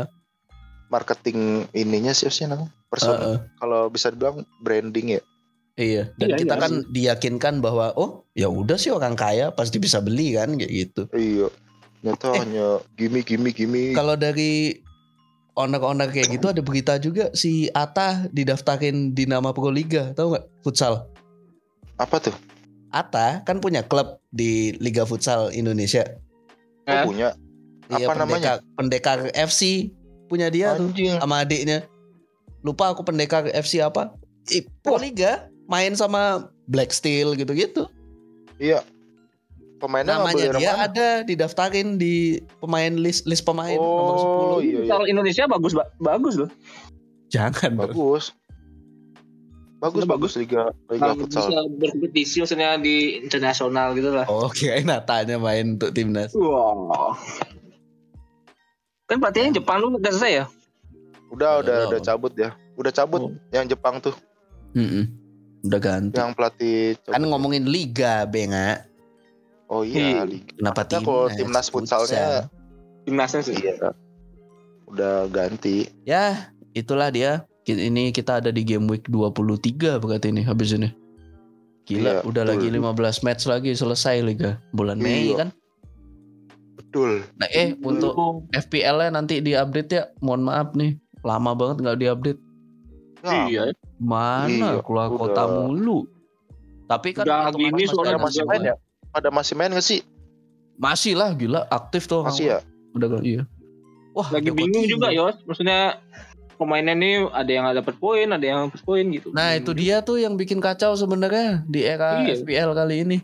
marketing 0.88 1.66
ininya 1.72 2.12
sih 2.12 2.30
sih 2.30 2.46
namanya. 2.46 2.70
Person, 2.88 3.14
heeh. 3.14 3.38
kalau 3.58 3.90
bisa 3.90 4.10
dibilang 4.10 4.46
branding 4.60 5.20
ya. 5.20 5.22
iya. 5.76 6.04
Dan 6.16 6.28
Iya, 6.32 6.38
kita 6.40 6.56
iya 6.56 6.62
kan 6.62 6.72
diyakinkan 6.88 7.54
bahwa 7.60 7.92
oh 7.94 8.24
ya 8.32 8.48
udah 8.48 8.76
sih 8.76 8.90
orang 8.90 9.14
kaya 9.14 9.52
pasti 9.52 9.76
bisa 9.76 10.00
beli 10.00 10.32
kan 10.32 10.56
kayak 10.56 10.72
gitu. 10.72 11.02
Iya. 11.12 11.48
Nyata 12.02 12.28
Eh. 12.32 12.36
hanya 12.40 12.68
gimi 12.94 13.22
gimi 13.22 13.50
gimi. 13.52 13.84
Kalau 13.92 14.16
dari 14.16 14.80
owner-owner 15.56 16.12
kayak 16.12 16.32
gitu 16.32 16.48
ada 16.48 16.60
berita 16.60 16.96
juga 16.96 17.32
si 17.32 17.68
Ata 17.72 18.28
didaftarin 18.30 19.12
di 19.12 19.24
nama 19.26 19.52
Pro 19.52 19.72
Liga, 19.72 20.12
tahu 20.14 20.36
nggak? 20.36 20.46
Futsal. 20.62 21.08
Apa 21.96 22.20
tuh? 22.20 22.36
Ata 22.92 23.44
kan 23.44 23.60
punya 23.60 23.84
klub 23.84 24.20
di 24.30 24.76
Liga 24.80 25.04
Futsal 25.04 25.52
Indonesia. 25.52 26.04
Oh, 26.86 26.92
Eh? 26.92 27.04
punya. 27.04 27.30
Iya, 27.88 28.08
Apa 28.08 28.14
namanya? 28.16 28.52
Pendekar, 28.76 29.18
Pendekar 29.28 29.48
FC 29.50 29.92
punya 30.26 30.48
dia 30.48 30.74
tuh 30.74 30.90
Anjing. 30.90 31.18
sama 31.18 31.42
adiknya. 31.42 31.86
Lupa 32.62 32.90
aku 32.90 33.02
Pendekar 33.02 33.46
FC 33.48 33.80
apa? 33.80 34.14
Wah. 34.84 34.98
Liga 34.98 35.48
main 35.66 35.94
sama 35.94 36.46
Black 36.66 36.90
Steel 36.90 37.34
gitu-gitu. 37.34 37.86
Iya. 38.58 38.82
Pemainnya 39.76 40.18
Namanya 40.18 40.56
dia 40.56 40.72
mana? 40.72 40.88
ada 40.88 41.08
didaftarin 41.22 41.98
di 41.98 42.40
pemain 42.58 42.96
list 42.96 43.26
list 43.26 43.44
pemain 43.44 43.76
nomor 43.76 44.16
10. 44.16 44.24
Oh 44.24 44.60
iya, 44.60 44.72
iya. 44.72 44.78
Futsal 44.82 45.04
Indonesia 45.06 45.44
bagus 45.46 45.74
ba- 45.74 45.92
bagus 46.00 46.36
loh. 46.36 46.50
Jangan 47.28 47.76
bagus. 47.76 48.32
Bagus 49.76 50.08
bagus 50.08 50.34
liga 50.36 50.72
liga 50.88 51.04
Kalau 51.04 51.16
futsal. 51.20 51.46
bisa 51.46 51.62
berkompetisi 51.78 52.36
maksudnya 52.40 52.80
di 52.80 52.96
internasional 53.20 53.92
gitu 53.94 54.10
lah. 54.10 54.26
Oh, 54.26 54.48
kirain 54.56 54.88
Natanya 54.88 55.36
main 55.38 55.76
untuk 55.76 55.92
timnas. 55.92 56.32
Wow. 56.34 57.14
Kan 59.06 59.18
pelatihnya 59.18 59.52
Jepang 59.56 59.78
lu 59.80 59.94
udah 59.94 60.12
selesai 60.12 60.34
ya? 60.34 60.46
Udah 61.30 61.52
udah 61.60 61.76
Belum. 61.80 61.90
udah 61.92 62.02
cabut 62.02 62.34
ya. 62.34 62.50
Udah 62.76 62.92
cabut 62.92 63.22
Oh. 63.22 63.32
yang 63.50 63.66
Jepang 63.66 63.98
tuh, 64.00 64.14
Mm-mm. 64.72 65.08
Udah 65.64 65.80
ganti. 65.80 66.14
yang 66.14 66.32
pelatih. 66.32 66.98
Kan 67.02 67.16
cabut. 67.16 67.28
ngomongin 67.30 67.64
liga, 67.66 68.26
Benga. 68.26 68.84
Oh 69.66 69.82
iya, 69.82 70.22
Iya. 70.22 70.24
liga. 70.26 70.52
Kenapa 70.54 70.82
timnas? 70.84 71.04
kalau 71.04 71.26
timnas 71.32 71.68
futsalnya 71.68 72.26
Timnasnya 73.02 73.42
sih. 73.42 73.56
iya. 73.56 73.94
Udah 74.86 75.26
ganti. 75.28 75.90
Ya, 76.04 76.50
itulah 76.72 77.10
dia. 77.10 77.46
Ini 77.64 78.10
kita 78.12 78.38
ada 78.38 78.50
di 78.50 78.62
game 78.62 78.86
week 78.86 79.06
23 79.06 79.98
berarti 79.98 80.30
ini 80.30 80.42
habis 80.42 80.70
ini. 80.72 80.94
Gila, 81.84 82.22
Iya, 82.22 82.22
udah 82.22 82.44
betul. 82.44 82.52
lagi 82.52 82.68
15 82.72 83.22
match 83.22 83.44
lagi 83.46 83.74
selesai 83.74 84.22
liga. 84.22 84.62
Bulan 84.72 84.98
Mei 84.98 85.30
Iya. 85.30 85.38
kan. 85.40 85.50
Betul. 86.96 87.28
Nah, 87.36 87.48
eh 87.52 87.76
untuk 87.76 88.16
FPL-nya 88.56 89.12
nanti 89.12 89.44
di-update 89.44 89.90
ya. 89.92 90.04
Mohon 90.24 90.42
maaf 90.48 90.68
nih, 90.80 90.96
lama 91.28 91.52
banget 91.52 91.84
nggak 91.84 92.00
di-update. 92.00 92.40
Nah, 93.20 93.52
Iya. 93.52 93.64
Mana 94.00 94.80
Iya, 94.80 94.80
keluar 94.80 95.12
udah. 95.12 95.20
kota 95.20 95.44
mulu. 95.44 96.08
Tapi 96.88 97.12
kan 97.12 97.28
Udah 97.28 97.52
gini 97.52 97.84
masih 97.84 97.88
soalnya 97.92 98.16
ada 98.16 98.16
Pada 98.16 98.24
masih 98.24 98.44
main 98.48 98.62
ya? 98.64 98.76
Pada 99.12 99.30
masih 99.34 99.54
main 99.60 99.72
gak 99.76 99.84
sih? 99.84 100.00
Masih 100.80 101.14
lah 101.20 101.36
gila 101.36 101.68
aktif 101.68 102.08
tuh. 102.08 102.24
Masih 102.24 102.56
ya? 102.56 102.60
Udah 102.96 103.12
kan 103.12 103.22
iya. 103.28 103.44
Wah, 104.16 104.32
Lagi 104.32 104.56
bingung 104.56 104.88
juga 104.88 105.12
Yos. 105.12 105.36
Maksudnya 105.44 106.00
pemainnya 106.56 106.96
nih 106.96 107.28
ada 107.36 107.52
yang 107.52 107.64
nggak 107.68 107.78
dapat 107.84 107.96
poin, 108.00 108.28
ada 108.32 108.46
yang 108.46 108.72
dapat 108.72 108.82
poin 108.88 109.04
gitu. 109.12 109.36
Nah, 109.36 109.60
itu 109.60 109.76
dia 109.76 110.00
tuh 110.00 110.16
yang 110.16 110.40
bikin 110.40 110.64
kacau 110.64 110.96
sebenarnya 110.96 111.68
di 111.68 111.84
era 111.84 112.24
Iya. 112.24 112.40
FPL 112.40 112.72
kali 112.72 113.04
ini. 113.04 113.18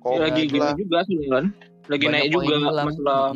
Covid 0.00 0.20
lagi 0.22 0.42
gini 0.48 0.70
juga 0.80 0.98
sih 1.04 1.18
kan. 1.28 1.44
Lagi 1.86 2.06
naik 2.06 2.28
juga 2.28 2.54
hilang. 2.56 2.86
masalah. 2.86 3.28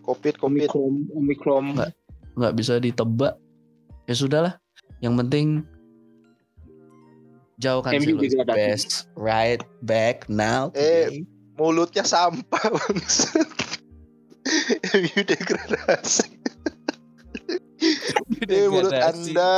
Covid, 0.00 0.34
Covid. 0.36 0.68
Omicron, 0.68 0.94
Omicron. 1.12 1.64
Nggak. 1.74 1.92
nggak 2.32 2.54
bisa 2.54 2.78
ditebak 2.78 3.34
ya 4.04 4.14
sudahlah 4.14 4.54
yang 5.00 5.18
penting 5.18 5.66
jauhkan 7.58 7.98
MU 7.98 8.14
Silas 8.14 8.22
degradasi. 8.30 8.54
best 8.54 8.90
right 9.14 9.58
back 9.82 10.30
now 10.30 10.70
Eh, 10.70 10.78
today. 10.78 11.26
Mulutnya 11.54 12.06
sampah 12.06 12.62
bangsat. 12.78 13.50
MU 14.94 15.18
degradasi. 15.20 16.30
Eh, 18.44 18.66
mulut. 18.66 18.94
Anda. 18.94 19.54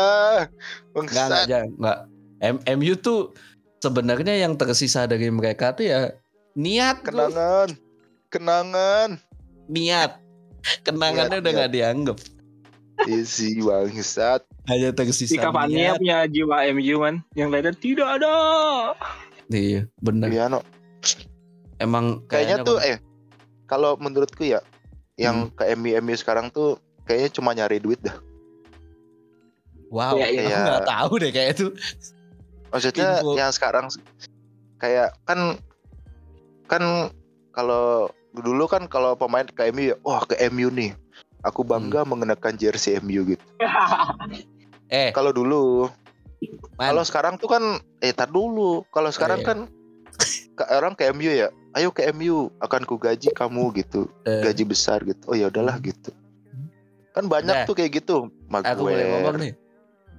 nggak 0.90 1.04
nggak 1.04 1.28
Bangsat. 1.28 1.44
jangan 1.46 1.68
nggak 1.76 1.98
M- 2.40 2.64
MU 2.74 2.94
tuh 2.96 3.36
sebenarnya 3.78 4.34
yang 4.38 4.56
tersisa 4.56 5.04
dari 5.04 5.28
mereka 5.28 5.72
tuh 5.72 5.84
ya 5.84 6.16
niat. 6.54 7.04
Kenangan. 7.04 7.76
Kenangan. 8.30 9.18
niat 9.66 10.18
kenangannya 10.82 11.30
Niat, 11.30 11.42
udah 11.42 11.52
nggak 11.52 11.72
dianggap 11.72 12.18
Isi 13.02 13.58
bangsat. 13.58 14.44
hanya 14.66 14.90
Si 14.90 14.96
tersisa 15.24 15.50
niat 15.66 15.96
punya 15.96 16.18
jiwa 16.26 16.56
MU 16.70 16.96
kan. 17.00 17.14
Yang 17.32 17.48
lainnya 17.48 17.74
tidak 17.74 18.08
ada. 18.16 18.34
iya 19.48 19.88
benar 19.98 20.28
Iya 20.28 20.46
no. 20.48 20.60
emang 21.76 22.22
Kayaknya 22.26 22.60
tuh 22.60 22.76
kalau- 22.76 22.86
eh 22.86 22.98
kalau 23.64 23.90
menurutku 23.96 24.44
ya 24.44 24.60
yang 25.16 25.48
Hmm. 25.48 25.54
ke 25.56 25.64
MU 25.72 25.90
MU 25.98 26.14
sekarang 26.14 26.50
tuh 26.50 26.76
kayaknya 27.02 27.30
cuma 27.30 27.50
nyari 27.50 27.78
duit 27.78 27.98
dah. 27.98 28.14
wow 29.88 30.14
Iya, 30.14 30.26
iya. 30.28 30.38
aku 30.38 30.46
Kayak- 30.46 30.66
nggak 30.66 30.86
tahu 30.86 31.12
deh 31.16 31.30
kayak 31.30 31.50
itu 31.52 31.66
Maksudnya 32.68 33.08
Info. 33.18 33.34
yang 33.34 33.50
sekarang 33.50 33.86
kayak 34.76 35.14
kan 35.24 35.58
kan 36.64 36.82
kalau 37.50 38.06
dulu 38.34 38.64
kan 38.70 38.86
kalau 38.86 39.18
pemain 39.18 39.46
ke 39.46 39.70
MU 39.74 39.94
ya, 39.94 39.96
wah 40.06 40.22
ke 40.22 40.38
MU 40.50 40.70
nih. 40.70 40.94
Aku 41.40 41.64
bangga 41.64 42.04
mengenakan 42.04 42.54
jersey 42.60 43.00
MU 43.00 43.24
gitu. 43.34 43.44
eh 44.92 45.10
Kalau 45.10 45.32
dulu, 45.32 45.88
kalau 46.76 47.02
sekarang 47.02 47.40
tuh 47.40 47.48
kan 47.48 47.62
eh 48.04 48.12
tar 48.12 48.28
dulu. 48.28 48.84
Kalau 48.92 49.10
sekarang 49.10 49.40
iya. 49.42 49.48
kan 49.48 49.58
ke 50.54 50.64
orang 50.68 50.92
ke 50.92 51.08
MU 51.16 51.32
ya, 51.32 51.48
ayo 51.74 51.88
ke 51.90 52.04
MU 52.12 52.52
akan 52.60 52.84
ku 52.84 53.00
gaji 53.00 53.32
kamu 53.32 53.72
gitu. 53.80 54.06
eh, 54.28 54.44
Gaji 54.44 54.68
besar 54.68 55.00
gitu. 55.08 55.32
Oh 55.32 55.36
ya 55.36 55.48
udahlah 55.48 55.80
gitu. 55.80 56.12
Kan 57.16 57.26
banyak 57.26 57.64
Udah. 57.64 57.66
tuh 57.66 57.74
kayak 57.74 58.04
gitu. 58.04 58.30
aku 58.52 58.86
boleh 58.86 59.04
ngomong 59.08 59.34
Maguire. 59.34 59.42
nih 59.42 59.52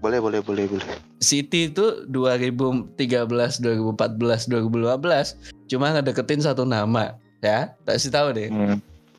Boleh, 0.02 0.17
boleh, 0.17 0.41
boleh, 0.41 0.65
boleh. 0.65 0.97
City 1.21 1.69
itu 1.69 2.10
2013, 2.10 2.97
2014, 2.97 4.50
2015 4.50 5.69
cuma 5.69 5.93
ngedeketin 5.93 6.41
satu 6.41 6.65
nama 6.65 7.13
ya 7.41 7.73
kasih 7.84 8.10
tahu 8.10 8.27
deh. 8.32 8.49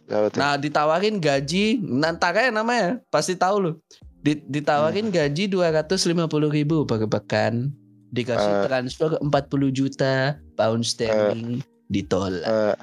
Ya, 0.07 0.19
betul. 0.23 0.39
Nah 0.39 0.55
ditawarin 0.57 1.17
gaji 1.19 1.79
nanti 1.81 2.23
kayak 2.25 2.53
namanya 2.53 3.03
pasti 3.09 3.35
tahu 3.35 3.57
loh. 3.61 3.75
Di- 4.23 4.43
ditawarin 4.45 5.11
gaji 5.11 5.51
250 5.51 6.23
ribu 6.49 6.87
per 6.87 7.03
pekan 7.05 7.75
dikasih 8.13 8.53
Eh. 8.55 8.65
transfer 8.65 9.11
40 9.19 9.69
juta 9.69 10.39
pound 10.55 10.87
sterling 10.87 11.59
ditolak. 11.89 12.47
Eh, 12.47 12.77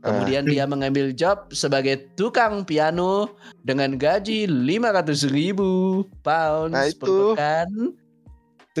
Kemudian 0.00 0.48
dia 0.48 0.64
mengambil 0.64 1.12
job 1.12 1.52
sebagai 1.52 2.08
tukang 2.16 2.64
piano 2.64 3.36
dengan 3.60 4.00
gaji 4.00 4.48
500 4.48 5.28
ribu 5.28 6.00
pounds 6.24 6.72
Nah, 6.72 6.88
per 6.88 6.96
itu. 7.04 7.16
pekan. 7.36 7.68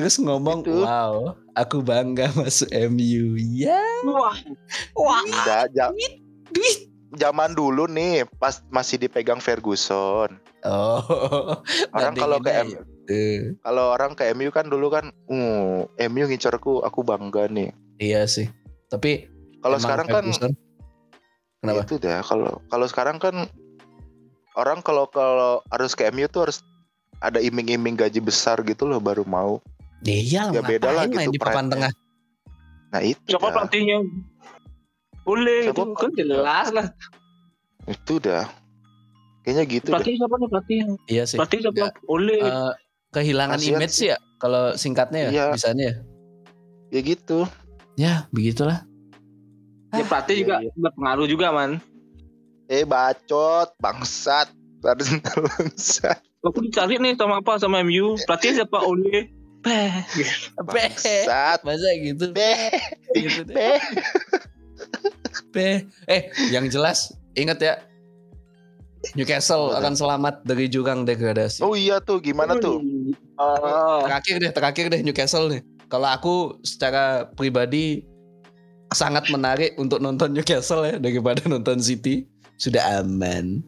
Terus 0.00 0.16
ngomong, 0.18 0.64
Itu. 0.64 0.80
wow, 0.80 1.36
aku 1.52 1.84
bangga 1.84 2.32
masuk 2.32 2.72
MU. 2.88 3.36
Ya, 3.36 3.76
Wah. 4.02 4.32
Wah. 4.94 5.20
enggak, 5.22 5.64
ja- 5.72 5.92
duit. 6.48 6.88
zaman 7.12 7.52
dulu 7.52 7.84
nih 7.84 8.22
pas 8.38 8.62
masih 8.68 8.96
dipegang 8.96 9.38
Ferguson. 9.38 10.30
Oh, 10.62 11.02
Orang 11.90 12.14
kalau 12.14 12.38
ke 12.38 12.48
bandinginnya 12.48 12.80
M, 12.80 12.86
itu. 13.02 13.22
kalau 13.60 13.84
orang 13.90 14.14
ke 14.14 14.30
MU 14.30 14.48
kan 14.48 14.64
dulu 14.64 14.88
kan, 14.88 15.10
uh, 15.26 15.84
MU 16.00 16.24
ngincarku, 16.24 16.80
aku 16.80 17.02
bangga 17.02 17.44
nih. 17.46 17.74
Iya 17.98 18.24
sih. 18.24 18.46
Tapi 18.88 19.26
Kalau 19.58 19.76
sekarang 19.76 20.06
kan 20.06 20.22
Ferguson- 20.24 20.56
Kenapa? 21.60 21.82
itu 21.82 21.94
dah. 21.98 22.22
Kalau 22.22 22.62
kalau 22.66 22.86
sekarang 22.86 23.18
kan 23.18 23.34
orang 24.54 24.80
kalau 24.80 25.04
kalau 25.06 25.60
harus 25.68 25.92
ke 25.92 26.08
MU 26.08 26.24
tuh 26.24 26.46
harus 26.46 26.62
ada 27.18 27.36
iming-iming 27.36 27.98
gaji 27.98 28.16
besar 28.18 28.62
gitu 28.62 28.86
loh 28.86 28.96
baru 28.96 29.26
mau. 29.26 29.58
Iya 30.00 30.48
lah, 30.48 30.54
Ya 30.56 30.62
beda 30.64 30.88
lah 30.96 31.04
main 31.12 31.28
gitu 31.28 31.36
di 31.36 31.40
papan 31.40 31.66
tengah. 31.68 31.92
Nah 32.90 33.00
itu 33.04 33.20
Siapa 33.28 33.46
dah. 33.46 33.54
pelatihnya? 33.60 33.98
Boleh 35.22 35.60
itu 35.68 35.82
kan 35.94 36.10
jelas 36.16 36.66
lah. 36.72 36.86
Itu 37.84 38.16
dah. 38.18 38.48
Kayaknya 39.44 39.64
gitu 39.68 39.88
deh. 39.88 39.94
Pelatih 39.96 40.14
siapa 40.16 40.34
nih 40.36 40.48
pelatih? 40.48 40.78
Iya 41.08 41.22
sih. 41.28 41.36
Pelatih 41.36 41.58
siapa? 41.60 41.76
Nggak. 41.76 41.92
Oleh. 42.08 42.40
Eh, 42.40 42.72
kehilangan 43.10 43.58
Kasian 43.60 43.76
image 43.76 43.94
sih. 43.94 44.08
ya 44.12 44.16
kalau 44.40 44.62
singkatnya 44.74 45.20
ya 45.26 45.30
Iya. 45.30 45.44
bisanya 45.52 45.84
ya. 45.84 45.94
Ya 46.90 47.00
gitu. 47.04 47.38
Ya, 47.94 48.12
begitulah. 48.32 48.86
ya 49.90 50.06
pelatih 50.06 50.34
iya, 50.38 50.42
juga 50.46 50.56
iya. 50.62 50.70
berpengaruh 50.78 51.26
juga 51.26 51.46
man. 51.50 51.70
Eh 52.70 52.86
bacot, 52.86 53.74
bangsat. 53.82 54.48
Bangsat. 54.80 56.24
Aku 56.40 56.64
dicari 56.64 56.96
nih 56.96 57.12
sama 57.18 57.44
apa 57.44 57.60
sama 57.60 57.84
MU. 57.84 58.16
Pelatih 58.24 58.56
siapa? 58.56 58.80
Oleh. 58.80 59.28
Beh. 59.60 59.92
Be. 60.16 60.24
Bangsat. 60.64 61.60
Masa 61.64 61.88
gitu. 62.00 62.32
Beh, 62.32 62.72
Gitu 63.12 63.44
deh. 63.44 63.54
beh. 63.54 63.80
Be. 65.52 65.68
Eh, 66.08 66.32
yang 66.48 66.66
jelas 66.72 67.12
ingat 67.36 67.58
ya. 67.60 67.74
Newcastle 69.16 69.72
akan 69.72 69.96
selamat 69.96 70.44
dari 70.44 70.68
jurang 70.68 71.08
degradasi. 71.08 71.64
Oh 71.64 71.72
iya 71.72 72.04
tuh, 72.04 72.20
gimana 72.20 72.60
tuh? 72.60 72.84
Oh. 73.40 74.04
Terakhir 74.04 74.36
deh, 74.44 74.52
terakhir 74.52 74.84
deh 74.92 75.00
Newcastle 75.00 75.48
nih. 75.48 75.64
Kalau 75.88 76.04
aku 76.04 76.34
secara 76.60 77.24
pribadi 77.32 78.04
sangat 78.92 79.32
menarik 79.32 79.72
untuk 79.80 80.04
nonton 80.04 80.36
Newcastle 80.36 80.84
ya 80.84 81.00
daripada 81.00 81.40
nonton 81.48 81.80
City. 81.80 82.28
Sudah 82.60 83.00
aman. 83.00 83.64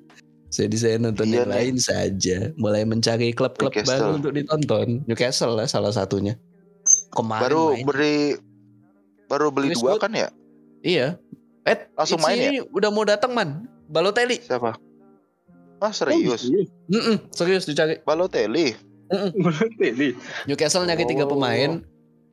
Jadi 0.53 0.77
saya 0.77 0.97
nonton 0.97 1.27
Iya 1.27 1.35
yang 1.35 1.49
nih. 1.49 1.55
lain 1.57 1.77
saja. 1.79 2.39
Mulai 2.55 2.85
mencari 2.85 3.33
klub-klub 3.33 3.73
baru 3.73 4.21
untuk 4.21 4.33
ditonton. 4.33 5.01
Newcastle 5.05 5.57
lah 5.57 5.65
salah 5.65 5.91
satunya. 5.91 6.37
Kemarin 7.09 7.43
Baru 7.43 7.65
main. 7.73 7.85
beri 7.85 8.17
baru 9.27 9.49
beli 9.49 9.73
Chris 9.73 9.81
dua 9.81 9.97
Wood. 9.97 10.03
kan 10.03 10.13
ya? 10.13 10.29
Iya. 10.83 11.17
Eh, 11.63 11.79
Langsung 11.95 12.21
main 12.21 12.37
ya? 12.37 12.69
udah 12.69 12.91
mau 12.91 13.03
datang 13.03 13.33
man. 13.33 13.65
Balotelli. 13.87 14.39
Siapa? 14.39 14.77
Ah 15.79 15.91
serius? 15.91 16.47
Mm-mm, 16.87 17.17
serius 17.31 17.65
dicari. 17.65 17.97
Balotelli. 18.03 18.77
Balotelli. 19.39 20.13
Newcastle 20.45 20.85
nyari 20.85 21.05
tiga 21.05 21.25
Oh. 21.25 21.33
pemain. 21.33 21.81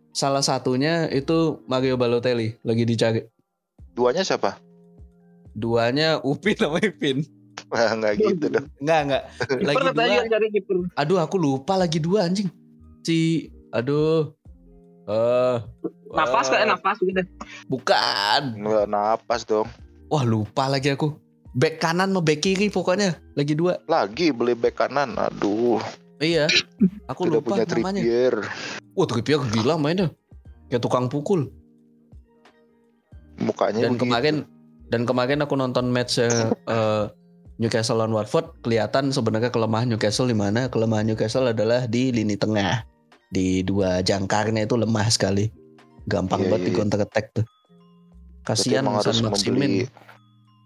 Salah 0.10 0.42
satunya 0.42 1.08
itu 1.08 1.64
Mario 1.66 1.96
Balotelli 1.96 2.58
lagi 2.60 2.84
dicari. 2.84 3.24
Duanya 3.94 4.22
siapa? 4.22 4.58
Duanya 5.52 6.20
Upin 6.20 6.56
sama 6.56 6.80
Ipin. 6.80 7.24
Wah, 7.72 7.92
enggak 7.94 8.14
gitu 8.20 8.46
dong. 8.48 8.68
Enggak 8.80 9.00
enggak. 9.06 9.24
Lagi 9.62 9.86
dua. 9.94 10.30
cari 10.30 10.48
kiper. 10.54 10.76
Aduh 10.96 11.18
aku 11.20 11.36
lupa 11.36 11.74
lagi 11.76 12.00
dua 12.00 12.26
anjing. 12.26 12.50
Si 13.04 13.50
aduh. 13.74 14.34
Eh 15.10 15.58
Nafas 16.10 16.50
eh, 16.50 16.58
kayak 16.58 16.68
nafas 16.74 16.98
gitu. 17.02 17.22
Bukan. 17.70 18.42
Enggak 18.62 18.86
napas 18.90 19.42
dong. 19.46 19.70
Wah 20.10 20.26
lupa 20.26 20.66
lagi 20.70 20.90
aku. 20.90 21.14
Back 21.54 21.82
kanan 21.82 22.14
mau 22.14 22.22
back 22.22 22.46
kiri 22.46 22.70
pokoknya 22.70 23.18
lagi 23.34 23.54
dua. 23.58 23.82
Lagi 23.90 24.30
beli 24.30 24.54
bek 24.54 24.78
kanan. 24.78 25.18
Aduh, 25.18 25.82
Iya. 26.20 26.46
Aku 27.10 27.26
tidak 27.26 27.42
lupa 27.42 27.58
punya 27.58 27.66
namanya. 27.66 28.02
Trippier. 28.04 28.36
Wah 28.94 29.08
Trippier 29.08 29.42
gila 29.50 29.80
mainnya. 29.80 30.14
Kayak 30.70 30.84
tukang 30.86 31.08
pukul. 31.10 31.50
Mukanya 33.40 33.88
Dan 33.88 33.96
begitu. 33.96 34.04
kemarin 34.04 34.36
dan 34.92 35.02
kemarin 35.08 35.40
aku 35.40 35.56
nonton 35.56 35.88
match 35.90 36.20
eh, 36.20 36.50
Newcastle 37.60 38.00
lawan 38.00 38.16
Watford 38.16 38.56
kelihatan 38.64 39.12
sebenarnya 39.12 39.52
kelemahan 39.52 39.92
Newcastle 39.92 40.32
di 40.32 40.38
mana? 40.38 40.72
Kelemahan 40.72 41.04
Newcastle 41.12 41.52
adalah 41.52 41.92
di 41.92 42.08
lini 42.16 42.40
tengah. 42.40 42.88
Di 43.30 43.62
dua 43.68 44.00
jangkarnya 44.00 44.64
itu 44.64 44.80
lemah 44.80 45.06
sekali. 45.12 45.52
Gampang 46.08 46.48
Iya, 46.48 46.56
banget 46.56 46.62
iya, 46.64 46.66
di 46.66 46.72
iya. 46.72 46.78
counter 46.80 47.00
attack 47.04 47.26
tuh. 47.36 47.46
Kasihan 48.48 48.88
San 49.04 49.28
Maximin 49.28 49.60
membeli 49.60 49.76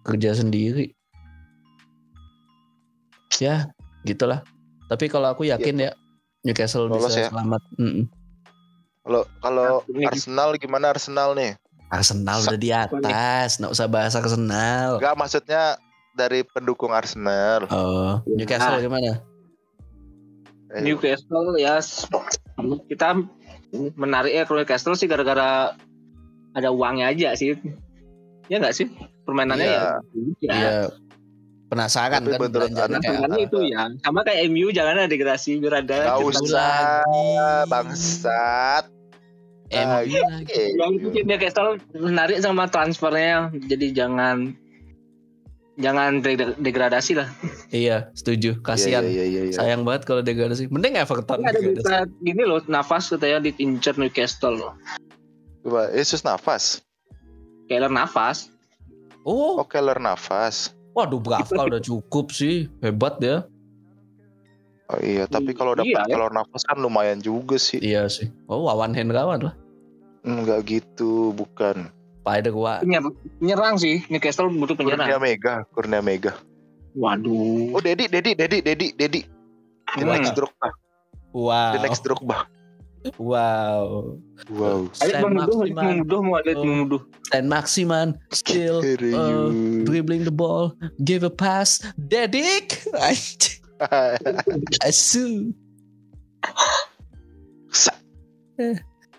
kerja 0.05 0.37
sendiri. 0.37 0.93
Ya, 3.41 3.73
gitulah. 4.05 4.45
Tapi 4.87 5.09
kalau 5.09 5.33
aku 5.33 5.49
yakin 5.49 5.89
ya 5.89 5.91
Newcastle 6.45 6.85
Lolos 6.85 7.09
bisa 7.09 7.27
ya? 7.27 7.29
selamat. 7.33 7.61
Mm-mm. 7.81 8.05
Kalau 9.03 9.21
kalau 9.41 9.81
Nah, 9.89 10.13
Arsenal 10.13 10.49
gimana 10.61 10.93
Arsenal 10.93 11.33
nih? 11.35 11.57
Arsenal 11.89 12.39
udah 12.45 12.59
di 12.61 12.69
atas, 12.71 13.57
nggak 13.59 13.73
usah 13.73 13.87
bahas 13.89 14.13
Arsenal. 14.15 15.01
Enggak 15.01 15.17
maksudnya 15.17 15.75
dari 16.13 16.41
pendukung 16.43 16.89
Arsenal. 16.89 17.65
Oh, 17.69 18.21
Newcastle 18.27 18.77
Nah. 18.77 18.81
gimana? 18.81 19.11
Eh, 20.71 20.81
Newcastle 20.81 21.53
ya 21.55 21.77
kita 22.87 23.17
menarik 23.93 24.31
ya 24.31 24.43
kalau 24.43 24.61
Newcastle 24.61 24.93
sih 24.93 25.05
gara-gara 25.05 25.73
ada 26.53 26.69
uangnya 26.69 27.09
aja 27.09 27.33
sih. 27.33 27.57
Ya 28.47 28.57
nggak 28.57 28.73
sih? 28.73 28.89
Permainannya 29.23 29.65
Iya. 29.65 29.77
ya. 29.77 29.93
ya. 30.39 30.53
Iya. 30.53 30.77
Penasaran 31.65 32.21
Tapi 32.21 32.37
kan 32.37 32.53
apa. 33.25 33.37
itu 33.39 33.57
ya. 33.65 33.89
Sama 33.99 34.21
kayak 34.21 34.45
MU 34.45 34.69
jangan 34.69 34.93
ada 34.95 35.09
degradasi 35.09 35.57
biar 35.57 35.81
ada. 35.81 36.13
Kita- 36.13 36.21
usah. 36.21 37.01
bangsat. 37.65 38.85
MU. 39.73 40.21
Yang 40.45 40.91
bikin 41.01 41.23
Newcastle 41.25 41.81
menarik 41.95 42.37
sama 42.39 42.69
transfernya. 42.69 43.49
Jadi 43.65 43.89
jangan 43.89 44.53
jangan 45.75 46.21
deg- 46.21 46.57
degradasi 46.57 47.17
lah. 47.17 47.27
Iya, 47.69 48.13
setuju. 48.13 48.61
Kasihan. 48.61 49.01
Iya, 49.01 49.09
iya, 49.09 49.25
iya, 49.25 49.41
iya. 49.47 49.55
Sayang 49.55 49.81
banget 49.81 50.05
kalau 50.05 50.21
degradasi. 50.21 50.69
Mending 50.69 50.95
Everton 50.95 51.41
Ini 51.41 51.47
ada 51.47 51.59
berita 51.59 51.95
gini 52.19 52.43
loh, 52.43 52.61
nafas 52.65 53.09
katanya 53.09 53.41
diincar 53.43 53.97
Newcastle 53.97 54.53
loh. 54.53 54.73
Coba, 55.61 55.89
Yesus 55.89 56.21
nafas. 56.21 56.83
Keller 57.65 57.89
nafas. 57.89 58.51
Oh, 59.23 59.57
Oh, 59.57 59.65
Keller 59.65 59.97
nafas. 59.97 60.75
waduh 60.93 61.17
Bravka 61.17 61.57
udah 61.57 61.81
cukup 61.81 62.29
sih. 62.29 62.69
Hebat 62.77 63.17
ya. 63.17 63.47
Oh 64.85 64.99
iya, 64.99 65.25
tapi 65.25 65.55
kalau 65.55 65.73
dapat 65.73 65.89
Iya, 65.89 66.05
ya. 66.05 66.13
Keller 66.13 66.29
nafas 66.29 66.61
kan 66.61 66.77
lumayan 66.77 67.17
juga 67.17 67.55
sih. 67.55 67.79
Iya 67.79 68.05
sih. 68.05 68.29
Oh, 68.45 68.67
Wawan 68.67 68.93
Hendrawan 68.93 69.41
lah. 69.41 69.55
Enggak 70.21 70.69
gitu, 70.69 71.33
bukan. 71.33 71.89
Spider 72.23 72.55
Wa. 72.55 72.79
Penyer- 72.79 73.11
Penyerang 73.43 73.75
sih, 73.75 73.99
Newcastle 74.07 74.47
butuh 74.47 74.79
Kurnia 74.79 74.95
penyerang. 74.95 75.19
Mega, 75.19 75.53
Kurnia 75.75 75.99
Mega. 75.99 76.31
Waduh. 76.95 77.75
Oh, 77.75 77.83
Dedi, 77.83 78.07
Dedi, 78.07 78.31
Dedi, 78.31 78.63
Dedi, 78.63 78.87
Dedi. 78.95 79.21
The 79.93 80.07
Hmm. 80.07 80.15
next 80.15 80.31
Drogba. 80.31 80.69
Wow. 81.35 81.71
The 81.75 81.79
next 81.83 82.01
Drogba. 82.01 82.47
Wow. 83.19 84.15
Wow. 84.47 84.87
Ayo 85.03 85.27
menuduh, 85.27 86.23
mau 86.23 86.39
ada 86.39 86.55
Oh. 86.55 86.63
menuduh. 86.63 87.01
Stan 87.27 87.43
Maximan 87.51 88.15
still 88.31 88.79
uh, 89.11 89.51
dribbling 89.83 90.23
the 90.23 90.31
ball, 90.31 90.71
give 91.03 91.27
a 91.27 91.33
pass, 91.33 91.83
Dedik. 91.99 92.79
Asu. 94.87 95.51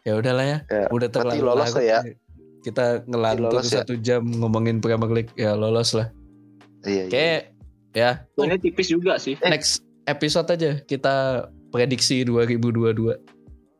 Ya 0.04 0.12
udahlah 0.16 0.44
ya. 0.48 0.58
Ya, 0.72 0.88
Udah 0.88 1.08
terlalu 1.12 1.44
lolos 1.44 1.76
ya. 1.76 2.00
Kita 2.64 3.04
ngelantur 3.04 3.52
lolos 3.52 3.68
ya. 3.68 3.84
satu 3.84 3.94
jam 3.96 4.24
ngomongin 4.24 4.80
Premier 4.80 5.12
League 5.12 5.32
ya 5.34 5.52
lolos 5.52 5.92
lah. 5.92 6.08
Iya, 6.82 7.04
iya. 7.04 7.10
Kayak 7.12 7.40
ya 7.94 8.10
Ini 8.34 8.56
tipis 8.58 8.88
juga 8.88 9.16
sih. 9.16 9.36
next 9.44 9.84
episode 10.04 10.48
aja 10.48 10.80
kita 10.80 11.46
prediksi 11.68 12.24
2022 12.24 13.20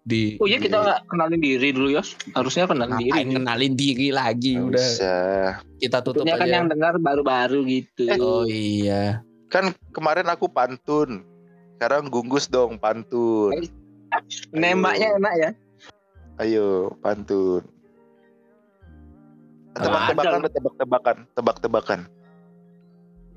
di 0.05 0.37
Oh 0.37 0.45
iya 0.45 0.61
kita 0.61 1.01
kenalin 1.07 1.41
diri 1.41 1.73
dulu 1.73 1.89
ya. 1.91 2.05
Harusnya 2.33 2.69
kenalin 2.69 3.01
diri. 3.01 3.09
ngapain 3.11 3.31
kenalin 3.33 3.73
diri 3.73 4.09
lagi 4.13 4.53
Nggak 4.55 4.69
udah 4.69 4.89
usah. 4.93 5.45
kita 5.81 5.99
tutup 6.01 6.23
Tentunya 6.23 6.37
kan 6.37 6.47
aja. 6.47 6.55
yang 6.55 6.67
dengar 6.69 6.95
baru-baru 7.01 7.59
gitu. 7.67 8.05
Oh 8.21 8.45
iya. 8.45 9.25
Kan 9.49 9.73
kemarin 9.91 10.29
aku 10.29 10.45
pantun. 10.47 11.25
Sekarang 11.75 12.07
gunggus 12.07 12.47
dong 12.47 12.77
pantun. 12.77 13.65
Nembaknya 14.53 15.17
enak 15.17 15.35
ya. 15.35 15.51
Ayo, 16.37 16.93
pantun. 17.01 17.63
Tebak-tebakan, 19.75 20.41
tebak-tebakan, 20.47 21.17
tebak-tebakan. 21.35 22.01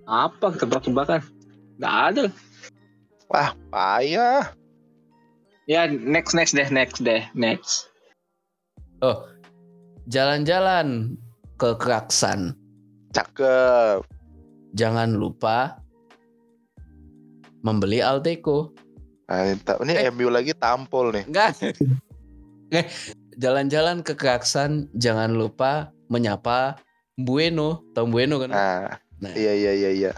Apa 0.05 0.47
tebak-tebakan? 0.53 1.21
Nggak 1.81 1.95
ada. 2.13 2.23
Wah, 3.27 3.51
payah. 3.73 4.53
Ya 5.67 5.83
next 5.89 6.31
next 6.31 6.55
deh 6.55 6.69
next 6.71 7.03
deh 7.03 7.25
next. 7.35 7.91
Jalan-jalan 10.07 11.19
ke 11.59 11.75
Kraksan. 11.75 12.55
Cakep. 13.11 14.07
Jangan 14.77 15.17
lupa 15.17 15.81
membeli 17.65 17.99
Alteco. 17.99 18.71
Nah, 19.27 19.51
ini- 19.83 19.99
Eh. 19.99 20.07
MU 20.07 20.31
lagi 20.31 20.55
tampol 20.55 21.11
nih. 21.11 21.25
Enggak. 21.27 21.51
Eh, 22.67 22.83
Jalan-jalan 23.39 24.03
ke 24.03 24.11
Kraksan 24.11 24.91
jangan 24.91 25.31
lupa 25.31 25.87
menyapa 26.07 26.79
Bueno, 27.17 27.81
Tom 27.97 28.13
Bueno 28.13 28.37
kan? 28.37 28.49
Nah, 28.53 29.01
Nah. 29.17 29.33
iya 29.33 29.53
iya 29.57 29.71
iya 29.73 29.89
iya. 29.89 30.11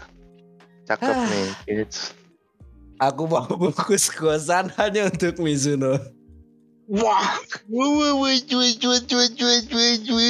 Cakep 0.84 1.16
Ah. 1.16 1.24
nih. 1.26 1.48
It's- 1.84 2.12
Aku 3.00 3.24
mau 3.24 3.48
bungkus 3.48 4.12
kosan 4.12 4.68
hanya 4.76 5.08
untuk 5.08 5.40
Mizuno. 5.40 5.96
Wah. 6.84 7.40
Wah, 7.72 7.88
wah, 7.96 8.12
wah, 8.20 8.36
cuy, 8.44 8.76
cuy, 8.76 8.98
cuy, 9.08 9.26
cuy, 9.32 9.56
cuy, 9.64 9.90
cuy. 10.04 10.28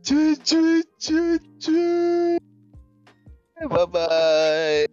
Cuy, 0.00 0.32
cuy, 0.40 0.80
cuy, 0.96 1.36
cuy. 1.60 2.40
Bye 3.68 3.86
bye. 3.92 4.88